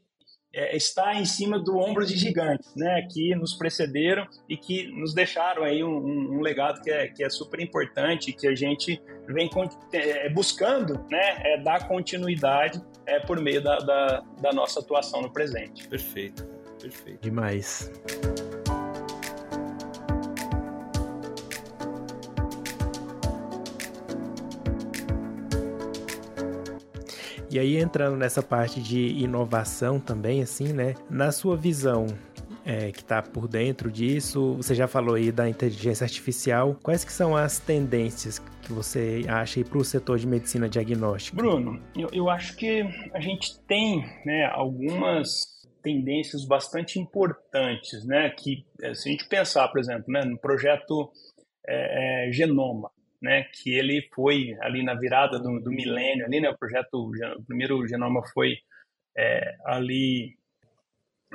[0.53, 5.13] é, está em cima do ombro de gigantes, né, que nos precederam e que nos
[5.13, 9.01] deixaram aí um, um, um legado que é, que é super importante, que a gente
[9.27, 9.49] vem
[9.93, 15.31] é, buscando, né, é, dar continuidade é, por meio da, da, da nossa atuação no
[15.31, 15.87] presente.
[15.87, 16.45] Perfeito.
[16.79, 17.21] Perfeito.
[17.21, 17.91] Demais.
[27.53, 30.95] E aí entrando nessa parte de inovação também, assim, né?
[31.07, 32.07] Na sua visão,
[32.65, 34.55] é, que está por dentro disso?
[34.55, 36.75] Você já falou aí da inteligência artificial.
[36.81, 41.37] Quais que são as tendências que você acha para o setor de medicina diagnóstica?
[41.37, 48.31] Bruno, eu, eu acho que a gente tem né, algumas tendências bastante importantes, né?
[48.31, 51.11] Que eh, se a gente pensar, por exemplo, né, no projeto
[51.67, 52.89] é, Genoma,
[53.23, 53.45] né?
[53.53, 56.49] Que ele foi ali na virada do, do milênio, ali, né?
[56.49, 58.57] O projeto, o primeiro Genoma foi
[59.17, 60.37] é, ali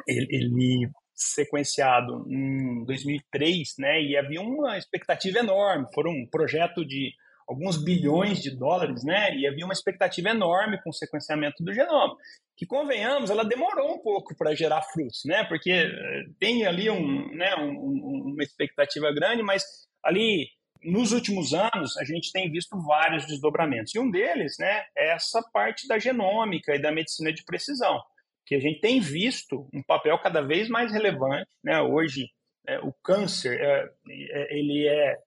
[0.07, 4.03] ele, ele sequenciado em 2003, né?
[4.03, 5.87] E havia uma expectativa enorme.
[5.95, 7.15] Foi um projeto de
[7.49, 9.35] alguns bilhões de dólares, né?
[9.35, 12.15] E havia uma expectativa enorme com o sequenciamento do genoma.
[12.55, 15.43] Que convenhamos, ela demorou um pouco para gerar frutos, né?
[15.45, 19.65] Porque eh, tem ali um, né, um, uma expectativa grande, mas
[20.05, 20.49] ali
[20.83, 23.95] nos últimos anos a gente tem visto vários desdobramentos.
[23.95, 28.01] E um deles, né, é essa parte da genômica e da medicina de precisão
[28.49, 31.47] que a gente tem visto um papel cada vez mais relevante.
[31.63, 31.83] Né?
[31.83, 32.31] Hoje,
[32.67, 35.19] é, o câncer é, é, ele é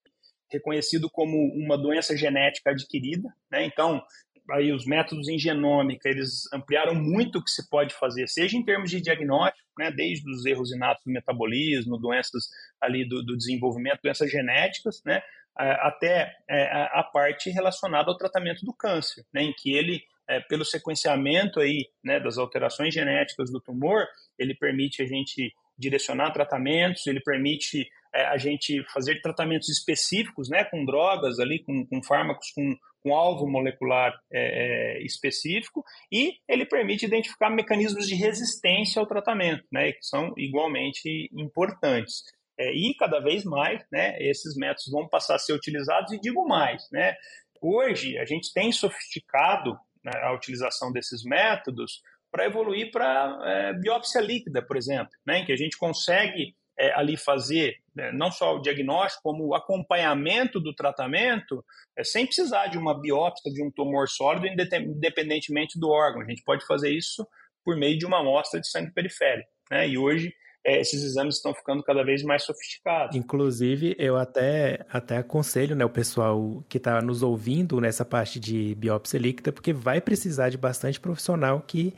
[0.52, 3.30] reconhecido como uma doença genética adquirida.
[3.52, 3.64] Né?
[3.64, 4.02] Então,
[4.50, 8.66] aí os métodos em genômica eles ampliaram muito o que se pode fazer, seja em
[8.66, 9.92] termos de diagnóstico, né?
[9.92, 12.50] desde os erros inatos do metabolismo, doenças
[12.82, 15.22] ali do, do desenvolvimento, doenças genéticas, né?
[15.58, 19.44] Até é, a parte relacionada ao tratamento do câncer, né?
[19.44, 24.08] em que ele é, pelo sequenciamento aí, né, das alterações genéticas do tumor,
[24.40, 30.64] ele permite a gente direcionar tratamentos, ele permite é, a gente fazer tratamentos específicos, né,
[30.64, 36.66] com drogas ali, com, com fármacos com, com alvo molecular é, é específico, e ele
[36.66, 42.24] permite identificar mecanismos de resistência ao tratamento, né, que são igualmente importantes.
[42.62, 46.48] É, e cada vez mais, né, esses métodos vão passar a ser utilizados, e digo
[46.48, 47.16] mais, né,
[47.60, 54.22] hoje a gente tem sofisticado né, a utilização desses métodos para evoluir para é, biópsia
[54.22, 58.56] líquida, por exemplo, né, em que a gente consegue é, ali fazer né, não só
[58.56, 61.66] o diagnóstico, como o acompanhamento do tratamento,
[61.98, 66.22] é, sem precisar de uma biópsia de um tumor sólido, independentemente do órgão.
[66.22, 67.28] A gente pode fazer isso
[67.66, 69.50] por meio de uma amostra de sangue periférico.
[69.70, 69.90] Né?
[69.90, 70.32] E hoje
[70.64, 73.16] é, esses exames estão ficando cada vez mais sofisticados.
[73.16, 78.76] Inclusive, eu até, até aconselho né, o pessoal que está nos ouvindo nessa parte de
[78.76, 81.94] biópsia líquida, porque vai precisar de bastante profissional que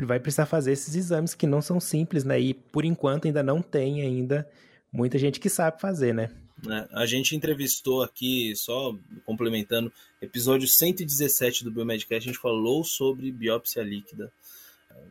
[0.00, 2.38] vai precisar fazer esses exames que não são simples, né?
[2.38, 4.48] E por enquanto ainda não tem ainda
[4.92, 6.30] muita gente que sabe fazer, né?
[6.68, 8.94] É, a gente entrevistou aqui, só
[9.24, 9.92] complementando,
[10.22, 14.32] episódio 117 do Biomedcast, a gente falou sobre biópsia líquida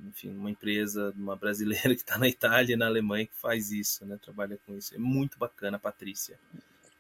[0.08, 4.06] enfim, uma empresa, uma brasileira que está na Itália e na Alemanha que faz isso,
[4.06, 4.18] né?
[4.22, 4.96] Trabalha com isso.
[4.96, 6.40] É muito bacana, Patrícia.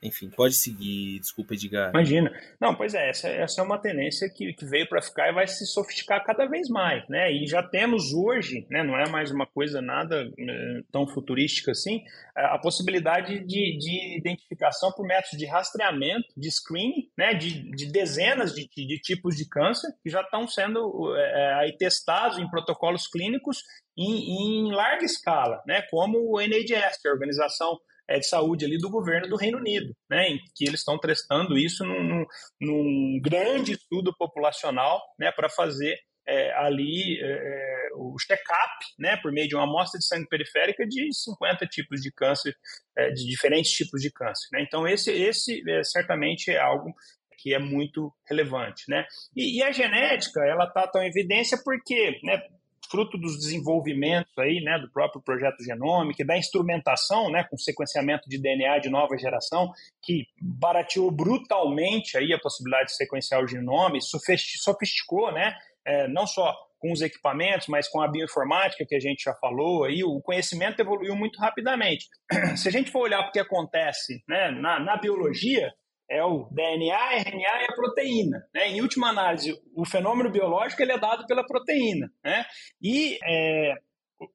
[0.02, 1.20] Enfim, pode seguir.
[1.20, 1.90] Desculpa, Edgar.
[1.90, 2.32] Imagina.
[2.60, 5.48] Não, pois é, essa, essa é uma tendência que, que veio para ficar e vai
[5.48, 7.32] se sofisticar cada vez mais, né?
[7.32, 12.04] E já temos hoje, né, não é mais uma coisa nada é, tão futurística assim,
[12.36, 18.54] a possibilidade de, de identificação por métodos de rastreamento, de screening, né, de, de dezenas
[18.54, 23.64] de, de tipos de câncer que já estão sendo é, aí testados em protocolos clínicos
[23.98, 29.28] em, em larga escala, né, como o NHS, a Organização de saúde ali do governo
[29.28, 32.26] do Reino Unido, né, em que eles estão testando isso num,
[32.60, 35.98] num grande estudo populacional né, para fazer
[36.28, 40.86] é, ali é, é, o check-up, né, por meio de uma amostra de sangue periférica
[40.86, 42.54] de 50 tipos de câncer,
[42.98, 44.48] é, de diferentes tipos de câncer.
[44.52, 44.62] Né?
[44.62, 46.94] Então, esse, esse é, certamente é algo
[47.38, 49.06] que é muito relevante, né?
[49.36, 52.42] E, e a genética, ela está tão em evidência porque, né,
[52.90, 58.40] fruto dos desenvolvimentos aí, né, do próprio projeto Genômica, da instrumentação, né, com sequenciamento de
[58.40, 59.72] DNA de nova geração,
[60.02, 66.56] que barateou brutalmente aí a possibilidade de sequenciar o genoma, sofisticou, né, é, não só
[66.80, 70.80] com os equipamentos, mas com a bioinformática que a gente já falou, aí o conhecimento
[70.80, 72.08] evoluiu muito rapidamente.
[72.56, 75.74] Se a gente for olhar o que acontece né, na, na biologia,
[76.10, 78.48] é o DNA, RNA e a proteína.
[78.54, 78.70] Né?
[78.70, 82.12] Em última análise, o fenômeno biológico ele é dado pela proteína.
[82.24, 82.46] Né?
[82.82, 83.76] E é,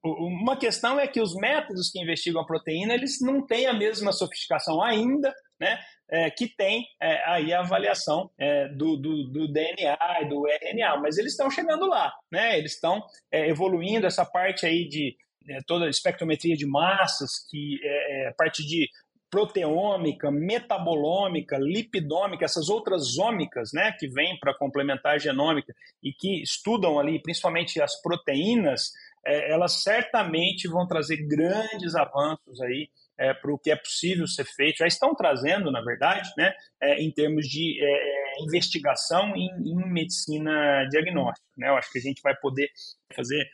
[0.05, 4.13] uma questão é que os métodos que investigam a proteína eles não têm a mesma
[4.13, 5.79] sofisticação ainda, né?
[6.11, 11.01] É, que tem é, aí a avaliação é, do, do, do, DNA e do RNA,
[11.01, 12.59] mas eles estão chegando lá, né?
[12.59, 15.17] Eles estão é, evoluindo essa parte aí de
[15.49, 18.91] é, toda a espectrometria de massas, que é, é parte de
[19.33, 26.43] proteômica, metabolômica, lipidômica, essas outras ômicas, né, que vêm para complementar a genômica e que
[26.43, 28.91] estudam ali principalmente as proteínas,
[29.25, 34.45] é, elas certamente vão trazer grandes avanços aí é, para o que é possível ser
[34.45, 36.53] feito, já estão trazendo, na verdade, né,
[36.83, 41.49] é, em termos de é, investigação em, em medicina diagnóstica.
[41.57, 41.71] Né?
[41.71, 42.69] Eu acho que a gente vai poder
[43.15, 43.49] fazer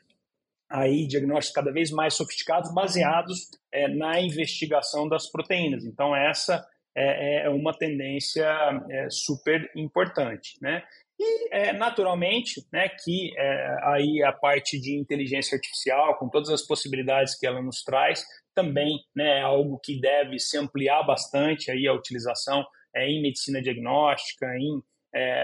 [0.71, 5.85] aí diagnósticos cada vez mais sofisticados baseados é, na investigação das proteínas.
[5.85, 6.67] Então essa
[6.97, 8.47] é, é uma tendência
[8.91, 10.83] é, super importante, né?
[11.21, 16.63] E é, naturalmente, né, que é, aí a parte de inteligência artificial, com todas as
[16.63, 21.89] possibilidades que ela nos traz, também né, é algo que deve se ampliar bastante aí
[21.89, 22.65] a utilização
[22.95, 24.81] é, em medicina diagnóstica, em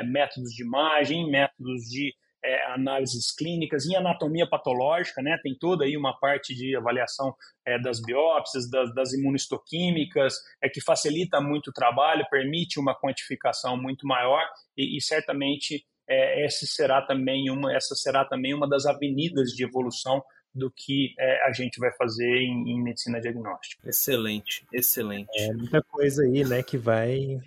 [0.06, 2.14] métodos de imagem, em métodos de
[2.44, 5.38] é, análises clínicas, em anatomia patológica, né?
[5.42, 7.34] Tem toda aí uma parte de avaliação
[7.66, 13.76] é, das biópsias, das, das imunistoquímicas, é que facilita muito o trabalho, permite uma quantificação
[13.80, 14.42] muito maior
[14.76, 19.64] e, e certamente é, essa será também uma essa será também uma das avenidas de
[19.64, 20.22] evolução
[20.54, 23.88] do que é, a gente vai fazer em, em, medicina diagnóstica.
[23.88, 25.30] Excelente, excelente.
[25.36, 27.40] É muita coisa aí, né, que vai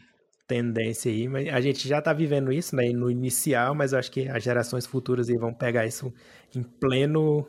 [0.47, 4.09] tendência aí, mas a gente já está vivendo isso, né, no inicial, mas eu acho
[4.09, 6.13] que as gerações futuras aí vão pegar isso
[6.55, 7.45] em pleno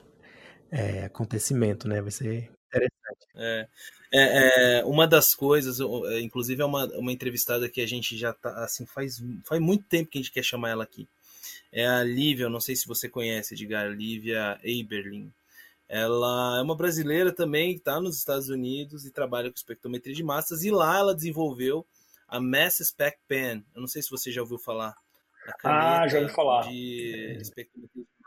[0.70, 3.26] é, acontecimento, né, vai ser interessante.
[3.36, 3.68] É,
[4.12, 8.32] é, é, uma das coisas, é, inclusive é uma, uma entrevistada que a gente já
[8.32, 11.07] tá, assim, faz, faz muito tempo que a gente quer chamar ela aqui.
[11.70, 15.30] É a Lívia, eu não sei se você conhece, Edgar, Lívia Eberlin.
[15.88, 20.64] Ela é uma brasileira também, está nos Estados Unidos e trabalha com espectrometria de massas,
[20.64, 21.86] e lá ela desenvolveu
[22.29, 23.64] a Mass Spec Pen.
[23.74, 24.95] Eu não sei se você já ouviu falar.
[25.64, 26.68] ah, já ouvi falar.
[26.68, 28.18] De espectrometria de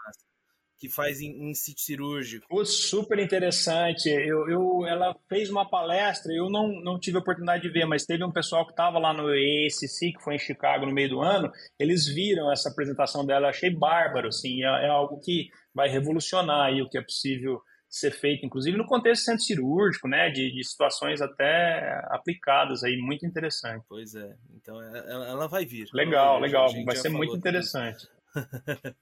[0.82, 2.48] que faz em, em sítio cirúrgico.
[2.50, 4.10] Pô, super interessante.
[4.10, 8.04] Eu, eu, ela fez uma palestra, eu não, não tive a oportunidade de ver, mas
[8.04, 11.22] teve um pessoal que estava lá no ESC, que foi em Chicago no meio do
[11.22, 16.66] ano, eles viram essa apresentação dela, achei bárbaro, assim, é, é algo que vai revolucionar
[16.66, 20.64] aí o que é possível ser feito, inclusive no contexto centro cirúrgico, né, de, de
[20.64, 23.84] situações até aplicadas aí, muito interessante.
[23.90, 25.90] Pois é, então ela, ela vai vir.
[25.94, 28.08] Legal, vai vir, legal, vai ser muito interessante.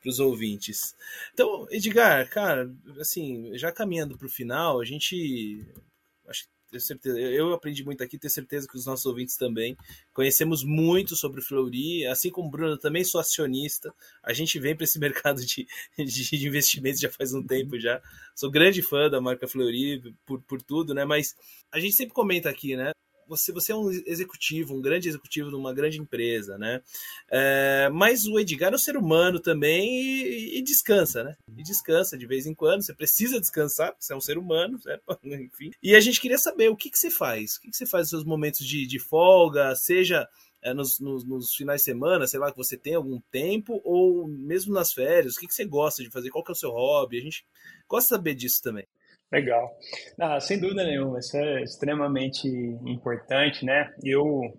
[0.00, 0.94] para os ouvintes.
[1.32, 5.64] Então, Edgar, cara, assim, já caminhando para o final, a gente.
[6.28, 9.76] Acho tenho certeza, eu aprendi muito aqui, tenho certeza que os nossos ouvintes também.
[10.12, 13.94] Conhecemos muito sobre Fleury, assim como o Bruno, também sou acionista.
[14.22, 18.00] A gente vem para esse mercado de, de, de, investimentos já faz um tempo já.
[18.34, 21.04] Sou grande fã da marca Fleury por, por tudo, né?
[21.04, 21.36] Mas
[21.70, 22.92] a gente sempre comenta aqui, né?
[23.26, 26.82] Você, você é um executivo, um grande executivo de uma grande empresa, né?
[27.30, 31.36] É, mas o Edgar é um ser humano também e, e, descansa, né?
[31.56, 32.82] E descansa de vez em quando.
[32.82, 35.02] Você precisa descansar, você é um ser humano, certo?
[35.24, 35.70] enfim.
[35.82, 37.56] E a gente queria saber o que, que você faz?
[37.56, 40.28] O que, que você faz nos seus momentos de, de folga, seja
[40.62, 44.26] é, nos, nos, nos, finais de semana, sei lá, que você tem algum tempo, ou
[44.26, 46.30] mesmo nas férias, o que, que você gosta de fazer?
[46.30, 47.18] Qual que é o seu hobby?
[47.18, 47.46] A gente
[47.88, 48.86] gosta de saber disso também.
[49.32, 49.76] Legal.
[50.20, 52.46] Ah, sem dúvida nenhuma, isso é extremamente
[52.86, 53.92] importante, né?
[54.04, 54.56] Eu,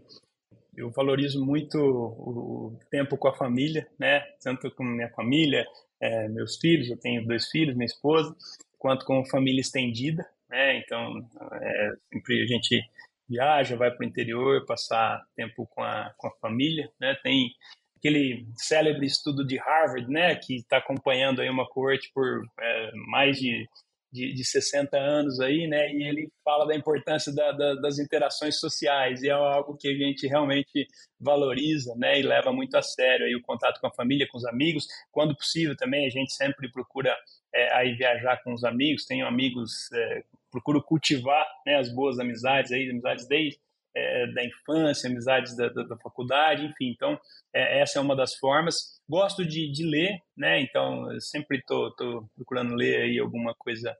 [0.76, 4.22] eu valorizo muito o tempo com a família, né?
[4.44, 5.66] Tanto com minha família,
[6.02, 8.36] é, meus filhos, eu tenho dois filhos, minha esposa,
[8.78, 10.80] quanto com família estendida, né?
[10.80, 11.18] Então,
[11.62, 12.84] é, sempre a gente
[13.30, 17.16] viaja, vai para o interior, passar tempo com a, com a família, né?
[17.24, 17.52] Tem
[17.98, 23.38] aquele célebre estudo de Harvard, né, que está acompanhando aí uma corte por é, mais
[23.38, 23.68] de
[24.12, 25.92] de, de 60 anos aí, né?
[25.92, 29.94] E ele fala da importância da, da, das interações sociais e é algo que a
[29.94, 30.88] gente realmente
[31.20, 32.20] valoriza, né?
[32.20, 34.88] E leva muito a sério aí o contato com a família, com os amigos.
[35.12, 37.16] Quando possível também a gente sempre procura
[37.54, 39.06] é, aí viajar com os amigos.
[39.06, 43.60] Tenho amigos, é, procuro cultivar né, as boas amizades aí, amizades desde
[43.96, 46.92] é, da infância, amizades da, da, da, faculdade, enfim.
[46.92, 47.20] Então,
[47.54, 48.97] é, essa é uma das formas.
[49.10, 50.62] Gosto de, de ler, né?
[50.62, 51.94] Então, eu sempre estou
[52.36, 53.96] procurando ler aí alguma coisa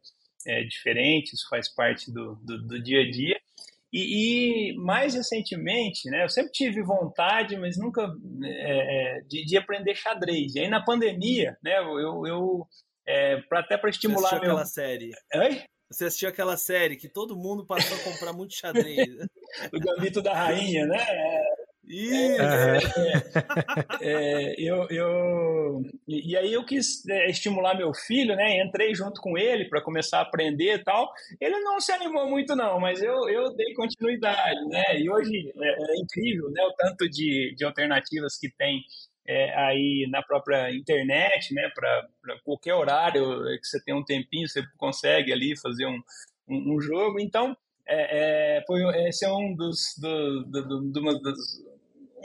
[0.46, 3.40] é, diferente, isso faz parte do, do, do dia a dia.
[3.92, 9.58] E, e, mais recentemente, né, eu sempre tive vontade, mas nunca é, é de, de,
[9.58, 10.56] aprender xadrez.
[10.56, 12.68] E aí na pandemia, né, eu, eu
[13.06, 14.44] é, pra, até para estimular Você meu...
[14.44, 15.12] aquela série.
[15.36, 15.64] Oi?
[15.90, 19.08] Você assistiu aquela série que todo mundo passou a comprar muito xadrez.
[19.74, 21.00] o Gambito da Rainha, né?
[21.88, 22.38] Isso.
[24.00, 28.62] É, é, eu, eu, e aí eu quis é, estimular meu filho, né?
[28.62, 31.12] Entrei junto com ele para começar a aprender e tal.
[31.40, 35.00] Ele não se animou muito, não, mas eu, eu dei continuidade, né?
[35.00, 36.62] E hoje é, é incrível, né?
[36.64, 38.84] O tanto de, de alternativas que tem
[39.28, 44.64] é, aí na própria internet, né, para qualquer horário que você tem um tempinho, você
[44.78, 46.00] consegue ali fazer um,
[46.48, 47.20] um, um jogo.
[47.20, 47.56] Então,
[47.88, 51.64] é, é, foi, esse é um dos, do, do, do, do dos,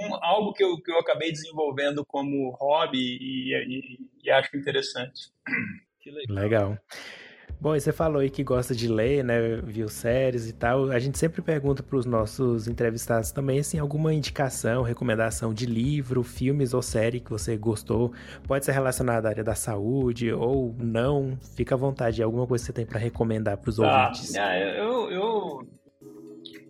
[0.07, 5.33] um, algo que eu, que eu acabei desenvolvendo como hobby e, e, e acho interessante.
[6.05, 6.37] legal.
[6.37, 6.79] legal.
[7.63, 9.59] Bom, e você falou aí que gosta de ler, né?
[9.63, 10.91] Viu séries e tal.
[10.91, 16.25] A gente sempre pergunta para os nossos entrevistados também, assim, alguma indicação, recomendação de livro,
[16.25, 18.13] filmes ou série que você gostou.
[18.49, 21.39] Pode ser relacionada à área da saúde ou não.
[21.55, 22.21] Fica à vontade.
[22.21, 24.35] Alguma coisa que você tem para recomendar para os ah, ouvintes?
[24.35, 25.69] Ah, eu, eu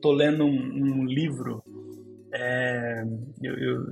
[0.02, 1.64] tô lendo um, um livro
[2.32, 3.04] é,
[3.42, 3.84] eu, eu,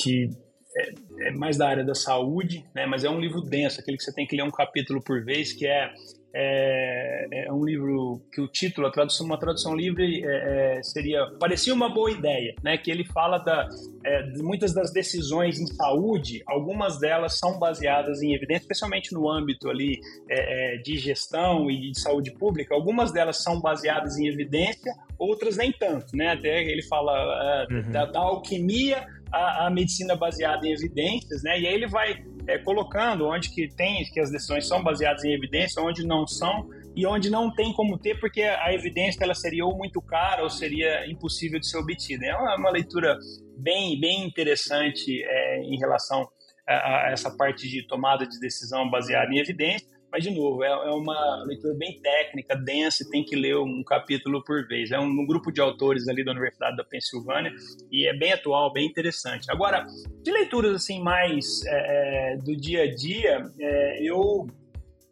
[0.00, 0.30] que
[0.76, 2.86] é, é, mais da área da saúde, né?
[2.86, 5.52] Mas é um livro denso, aquele que você tem que ler um capítulo por vez,
[5.52, 5.92] que é
[6.40, 11.26] é, é, um livro que o título, a tradução, uma tradução livre é, é, seria
[11.40, 12.78] parecia uma boa ideia, né?
[12.78, 13.68] Que ele fala da,
[14.04, 19.28] é, de muitas das decisões em saúde, algumas delas são baseadas em evidência, especialmente no
[19.28, 19.98] âmbito ali
[20.30, 22.72] é, de gestão e de saúde pública.
[22.72, 26.34] Algumas delas são baseadas em evidência, outras nem tanto, né?
[26.34, 27.90] Até ele fala uhum.
[27.90, 31.60] da, da alquimia a, a, medicina baseada em evidências, né?
[31.60, 35.32] E aí ele vai é, colocando onde que tem que as decisões são baseadas em
[35.32, 39.64] evidência, onde não são e onde não tem como ter, porque a evidência ela seria
[39.64, 42.26] ou muito cara ou seria impossível de ser obtida.
[42.26, 43.16] É uma, uma leitura
[43.56, 46.26] bem bem interessante é, em relação
[46.66, 50.68] a, a essa parte de tomada de decisão baseada em evidência mas, de novo, é,
[50.68, 54.90] é, uma leitura bem técnica, densa, e tem que ler um capítulo por vez.
[54.90, 57.52] É um, um, grupo de autores ali da Universidade da Pensilvânia
[57.92, 59.50] e é bem atual, bem interessante.
[59.50, 59.86] Agora,
[60.22, 64.46] de leituras assim mais é, é do dia a dia, é, eu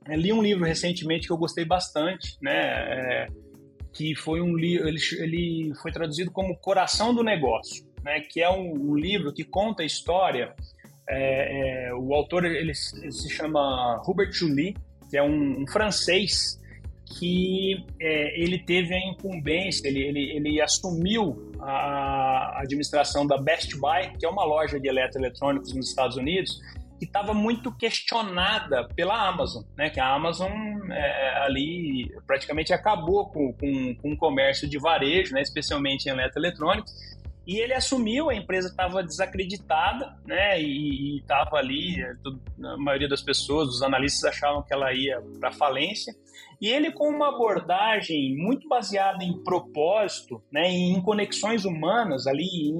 [0.09, 2.55] li um livro recentemente que eu gostei bastante, né?
[2.55, 3.29] É,
[3.93, 8.21] que foi um livro, ele, ele foi traduzido como Coração do Negócio, né?
[8.21, 10.55] Que é um, um livro que conta a história
[11.09, 14.77] é, é, o autor ele, ele, se chama Hubert Joly,
[15.11, 16.61] que é um, um francês
[17.19, 24.17] que é, ele teve a incumbência, ele, ele, ele assumiu a administração da Best Buy,
[24.19, 26.61] que é uma loja de eletroeletrônicos nos Estados Unidos,
[26.99, 29.91] que estava muito questionada pela Amazon, né?
[29.91, 30.51] Que a Amazon
[30.91, 35.43] é, ali praticamente acabou com, com, com o comércio de varejo, né?
[35.43, 36.93] Especialmente em eletroeletrônicos,
[37.47, 40.61] e ele assumiu, a empresa estava desacreditada, né?
[40.61, 46.13] E estava ali, a maioria das pessoas, os analistas achavam que ela ia para falência.
[46.61, 50.69] E ele, com uma abordagem muito baseada em propósito, né?
[50.69, 52.71] Em conexões humanas ali,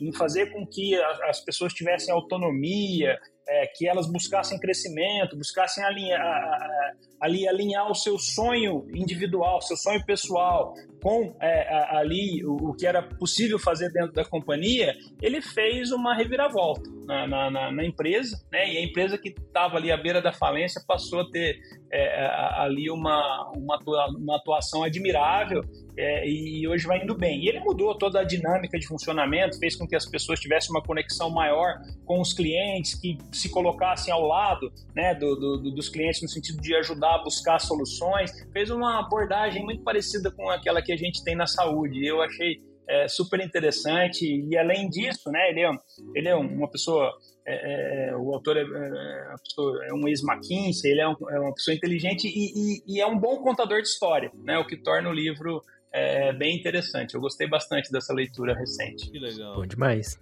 [0.00, 3.16] em, em fazer com que as pessoas tivessem autonomia,
[3.50, 10.04] é, que elas buscassem crescimento, buscassem alinhar, ali alinhar o seu sonho individual, seu sonho
[10.06, 10.72] pessoal
[11.02, 16.14] com é, ali o, o, que era possível fazer dentro da companhia, ele fez uma
[16.14, 18.72] reviravolta na, na, na empresa, né?
[18.72, 21.58] E a empresa que estava ali à beira da falência passou a ter
[21.90, 22.26] é,
[22.56, 25.62] ali uma, uma, atuação admirável
[25.96, 27.42] é, e hoje vai indo bem.
[27.42, 30.82] E ele mudou toda a dinâmica de funcionamento, fez com que as pessoas tivessem uma
[30.82, 36.22] conexão maior com os clientes, que se colocassem ao lado né, do, do, dos clientes
[36.22, 38.30] no sentido de ajudar a buscar soluções.
[38.52, 42.04] Fez uma abordagem muito parecida com aquela que a gente tem na saúde.
[42.04, 45.70] Eu achei é, super interessante e além disso, né, ele é,
[46.14, 47.12] ele é uma pessoa
[47.46, 51.54] é, é, o autor é, é, pessoa, é um ex-McKinsey, ele é, um, é, uma
[51.54, 54.58] pessoa inteligente e, e, e, é um bom contador de história, né?
[54.58, 55.62] O que torna o livro
[55.92, 57.14] é, bem interessante.
[57.14, 59.10] Eu gostei bastante dessa leitura recente.
[59.10, 59.56] Que legal.
[59.56, 60.18] Bom demais.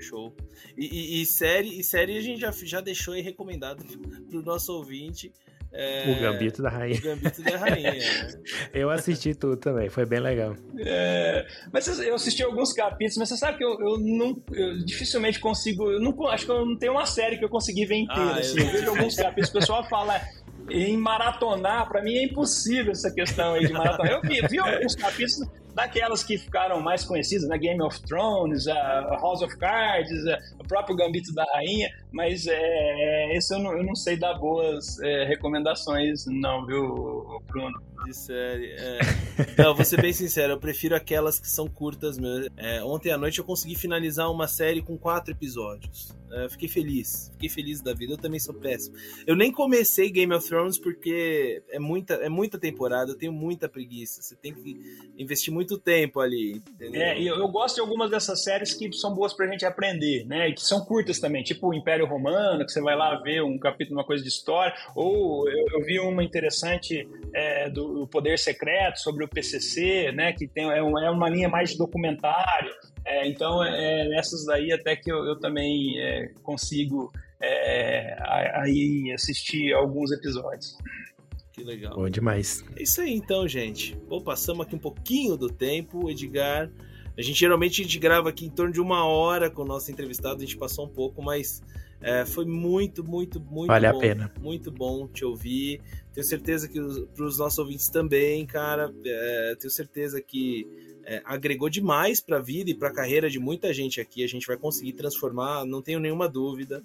[0.00, 0.34] Show.
[0.76, 3.84] E, e, e, série, e série a gente já, já deixou aí recomendado
[4.28, 5.32] pro nosso ouvinte.
[5.70, 6.10] É...
[6.10, 6.98] O Gambito da Rainha.
[6.98, 7.92] O Gambito da Rainha.
[7.92, 7.98] né?
[8.72, 10.56] eu assisti tudo também, foi bem legal.
[10.78, 11.46] É...
[11.70, 14.42] Mas eu assisti alguns capítulos, mas você sabe que eu, eu não.
[14.50, 15.90] Eu dificilmente consigo.
[15.90, 18.22] Eu não, acho que eu não tenho uma série que eu consegui ver inteira.
[18.22, 18.58] Ah, assim.
[18.58, 18.66] eu...
[18.66, 20.20] eu vejo alguns capítulos, o pessoal fala
[20.70, 24.12] em maratonar, para mim é impossível essa questão aí de maratonar.
[24.12, 27.58] Eu vi, vi alguns capítulos daquelas que ficaram mais conhecidas, né?
[27.58, 30.10] Game of Thrones, a House of Cards,
[30.58, 34.98] o próprio Gambito da Rainha, mas é, esse eu não, eu não sei dar boas
[35.00, 37.87] é, recomendações, não, viu, Bruno?
[38.04, 38.98] De série, é.
[39.58, 42.52] Não, vou ser bem sincero, eu prefiro aquelas que são curtas mesmo.
[42.56, 46.16] É, ontem à noite eu consegui finalizar uma série com quatro episódios.
[46.30, 48.12] É, fiquei feliz, fiquei feliz da vida.
[48.12, 48.96] Eu também sou péssimo.
[49.26, 53.68] Eu nem comecei Game of Thrones porque é muita, é muita temporada, eu tenho muita
[53.68, 54.22] preguiça.
[54.22, 54.76] Você tem que
[55.16, 56.62] investir muito tempo ali.
[56.70, 57.00] Entendeu?
[57.00, 60.48] É, eu, eu gosto de algumas dessas séries que são boas pra gente aprender, né?
[60.48, 63.58] E que são curtas também, tipo o Império Romano, que você vai lá ver um
[63.58, 64.74] capítulo, uma coisa de história.
[64.94, 70.32] Ou eu, eu vi uma interessante é, do Poder Secreto sobre o PCC, né?
[70.32, 72.72] Que tem, é, uma, é uma linha mais de documentário.
[73.04, 78.16] É, então, é, nessas daí até que eu, eu também é, consigo é,
[78.54, 80.76] aí assistir alguns episódios.
[81.52, 81.94] Que legal.
[81.96, 82.64] Bom demais.
[82.76, 83.96] É isso aí então, gente.
[84.08, 86.70] Bom, passamos aqui um pouquinho do tempo, Edgar.
[87.18, 89.90] A gente geralmente a gente grava aqui em torno de uma hora com o nosso
[89.90, 91.60] entrevistado, a gente passou um pouco, mas
[92.00, 93.98] é, foi muito, muito, muito vale bom.
[93.98, 94.32] a pena.
[94.40, 95.80] Muito bom te ouvir.
[96.14, 96.80] Tenho certeza que
[97.14, 98.94] para os nossos ouvintes também, cara.
[99.04, 100.64] É, tenho certeza que
[101.04, 104.22] é, agregou demais para a vida e para a carreira de muita gente aqui.
[104.22, 106.84] A gente vai conseguir transformar, não tenho nenhuma dúvida,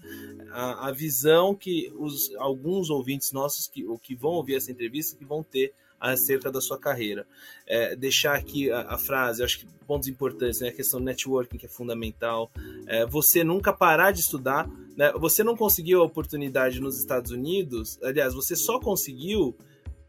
[0.50, 5.26] a, a visão que os, alguns ouvintes nossos que, que vão ouvir essa entrevista que
[5.26, 5.74] vão ter
[6.12, 7.26] acerca da sua carreira.
[7.66, 10.68] É, deixar aqui a, a, frase, acho que pontos importantes, né?
[10.68, 12.52] A questão do networking, que é fundamental.
[12.88, 14.70] É, você nunca parar de estudar.
[14.98, 15.12] Né?
[15.14, 19.56] Você não conseguiu a oportunidade nos Estados Unidos, aliás, você só conseguiu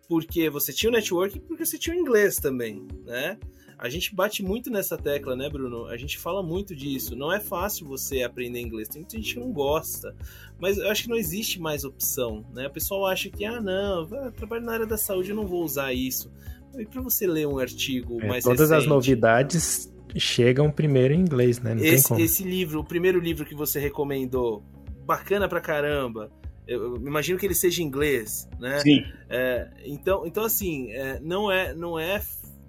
[0.06, 3.38] porque você tinha o networking porque você tinha o inglês também, né?
[3.78, 5.86] A gente bate muito nessa tecla, né, Bruno?
[5.86, 7.16] A gente fala muito disso.
[7.16, 8.88] Não é fácil você aprender inglês.
[8.88, 10.14] Tem muita gente que não gosta.
[10.58, 12.66] Mas eu acho que não existe mais opção, né?
[12.66, 15.62] O pessoal acha que, ah, não, eu trabalho na área da saúde, eu não vou
[15.64, 16.30] usar isso.
[16.78, 21.20] E para você ler um artigo é, mais Todas recente, as novidades chegam primeiro em
[21.20, 21.74] inglês, né?
[21.74, 24.62] Não esse, esse livro, o primeiro livro que você recomendou,
[25.04, 26.30] bacana pra caramba.
[26.66, 28.78] Eu, imagino que ele seja em inglês, né?
[28.78, 29.04] Sim.
[29.28, 32.20] É, então, então assim, é, não é, não é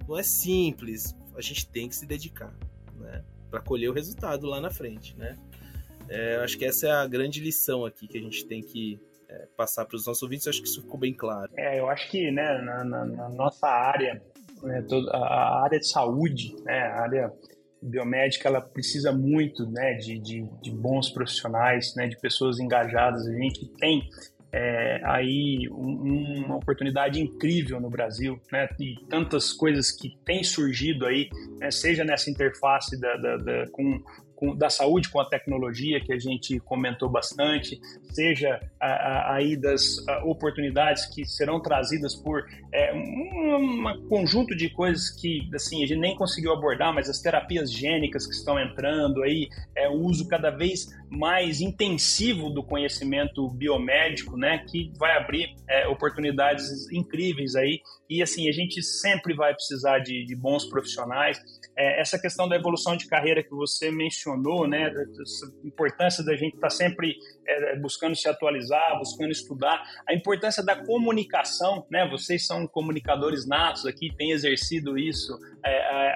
[0.08, 1.16] não é simples.
[1.36, 2.53] A gente tem que se dedicar,
[2.97, 3.24] né?
[3.49, 5.38] Para colher o resultado lá na frente, né?
[6.08, 9.47] É, acho que essa é a grande lição aqui que a gente tem que é,
[9.58, 10.47] passar para os nossos ouvintes.
[10.47, 11.51] acho que isso ficou bem claro.
[11.58, 14.22] É, eu acho que né, na, na, na nossa área,
[14.62, 17.34] né, toda, a área de saúde, né, a área
[17.82, 23.28] biomédica, ela precisa muito né, de, de, de bons profissionais, né, de pessoas engajadas.
[23.28, 24.08] A gente tem
[24.58, 28.70] é, aí um, uma oportunidade incrível no Brasil, né?
[28.80, 31.30] E tantas coisas que têm surgido aí,
[31.60, 31.70] né?
[31.70, 34.01] seja nessa interface da, da, da com
[34.36, 37.79] com, da saúde com a tecnologia, que a gente comentou bastante,
[38.11, 45.49] seja aí das oportunidades que serão trazidas por é, um, um, conjunto de coisas que
[45.53, 49.89] assim, a gente nem conseguiu abordar, mas as terapias gênicas que estão entrando aí, é,
[49.89, 56.91] o uso cada vez mais intensivo do conhecimento biomédico, né, que vai abrir é, oportunidades
[56.91, 57.79] incríveis aí,
[58.10, 61.41] e assim, a gente sempre vai precisar de, de bons profissionais,
[61.78, 64.91] é, essa questão da evolução de carreira que você mencionou, né,
[65.22, 70.64] essa importância da gente estar tá sempre é, buscando se atualizar, buscando estudar, a importância
[70.64, 75.38] da comunicação, né, vocês são comunicadores natos aqui, têm exercido isso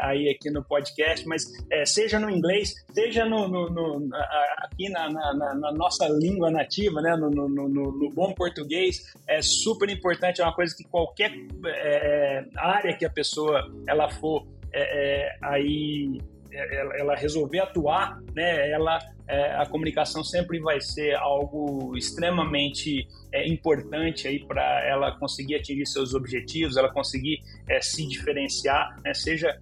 [0.02, 4.10] aí aqui no podcast, mas é, seja no inglês, seja no, no, no
[4.58, 10.42] aqui na, na, na, nossa língua nativa, né, no, no, bom português, é super importante,
[10.42, 11.32] é uma coisa que qualquer
[11.66, 18.20] é, área que a pessoa ela for é, é, aí é, ela, ela, resolver atuar,
[18.36, 25.18] né, ela, é, a comunicação sempre vai ser algo extremamente é, importante aí para ela
[25.18, 29.60] conseguir atingir seus objetivos, ela conseguir é, se diferenciar, né, seja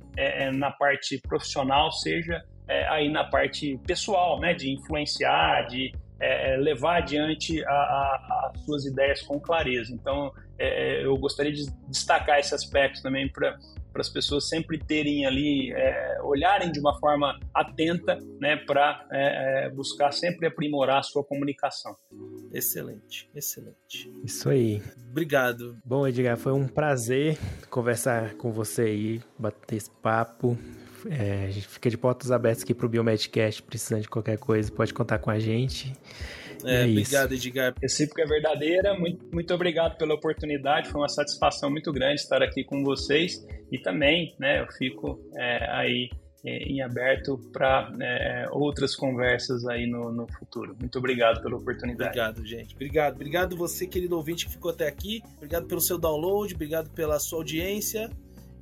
[0.56, 2.44] na parte profissional, seja
[2.90, 5.94] aí na parte pessoal, né, de influenciar, de
[6.60, 9.94] levar adiante as suas ideias com clareza.
[9.94, 13.58] Então, eu gostaria de destacar esse aspecto também para
[13.98, 19.66] para as pessoas sempre terem ali, é, olharem de uma forma atenta, né, para é,
[19.66, 21.96] é, buscar sempre aprimorar a sua comunicação.
[22.54, 24.14] Excelente, excelente.
[24.24, 24.84] Isso aí.
[25.10, 25.80] Obrigado.
[25.84, 27.40] Bom, Edgar, foi um prazer
[27.72, 30.56] conversar com você aí, bater esse papo.
[31.10, 34.72] É, a gente fica de portas abertas aqui para o Biomedcast, precisando de qualquer coisa,
[34.72, 35.94] pode contar com a gente.
[36.66, 37.74] É, é obrigado, Edgar.
[37.82, 38.98] Recíproca é verdadeira.
[38.98, 40.90] Muito, muito obrigado pela oportunidade.
[40.90, 43.46] Foi uma satisfação muito grande estar aqui com vocês.
[43.72, 46.10] E também, né, eu fico é, aí
[46.46, 50.76] é, em aberto para é, outras conversas aí no, no, futuro.
[50.80, 52.10] Muito obrigado pela oportunidade.
[52.10, 52.76] Obrigado, gente.
[52.76, 53.16] Obrigado.
[53.16, 55.22] Obrigado você, querido ouvinte, que ficou até aqui.
[55.38, 58.10] Obrigado pelo seu download, obrigado pela sua audiência.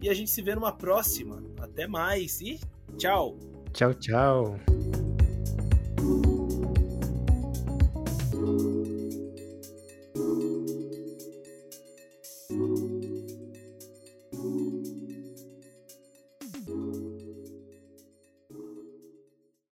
[0.01, 1.43] E a gente se vê numa próxima.
[1.59, 2.59] Até mais e
[2.97, 3.37] tchau.
[3.73, 4.59] Tchau, tchau.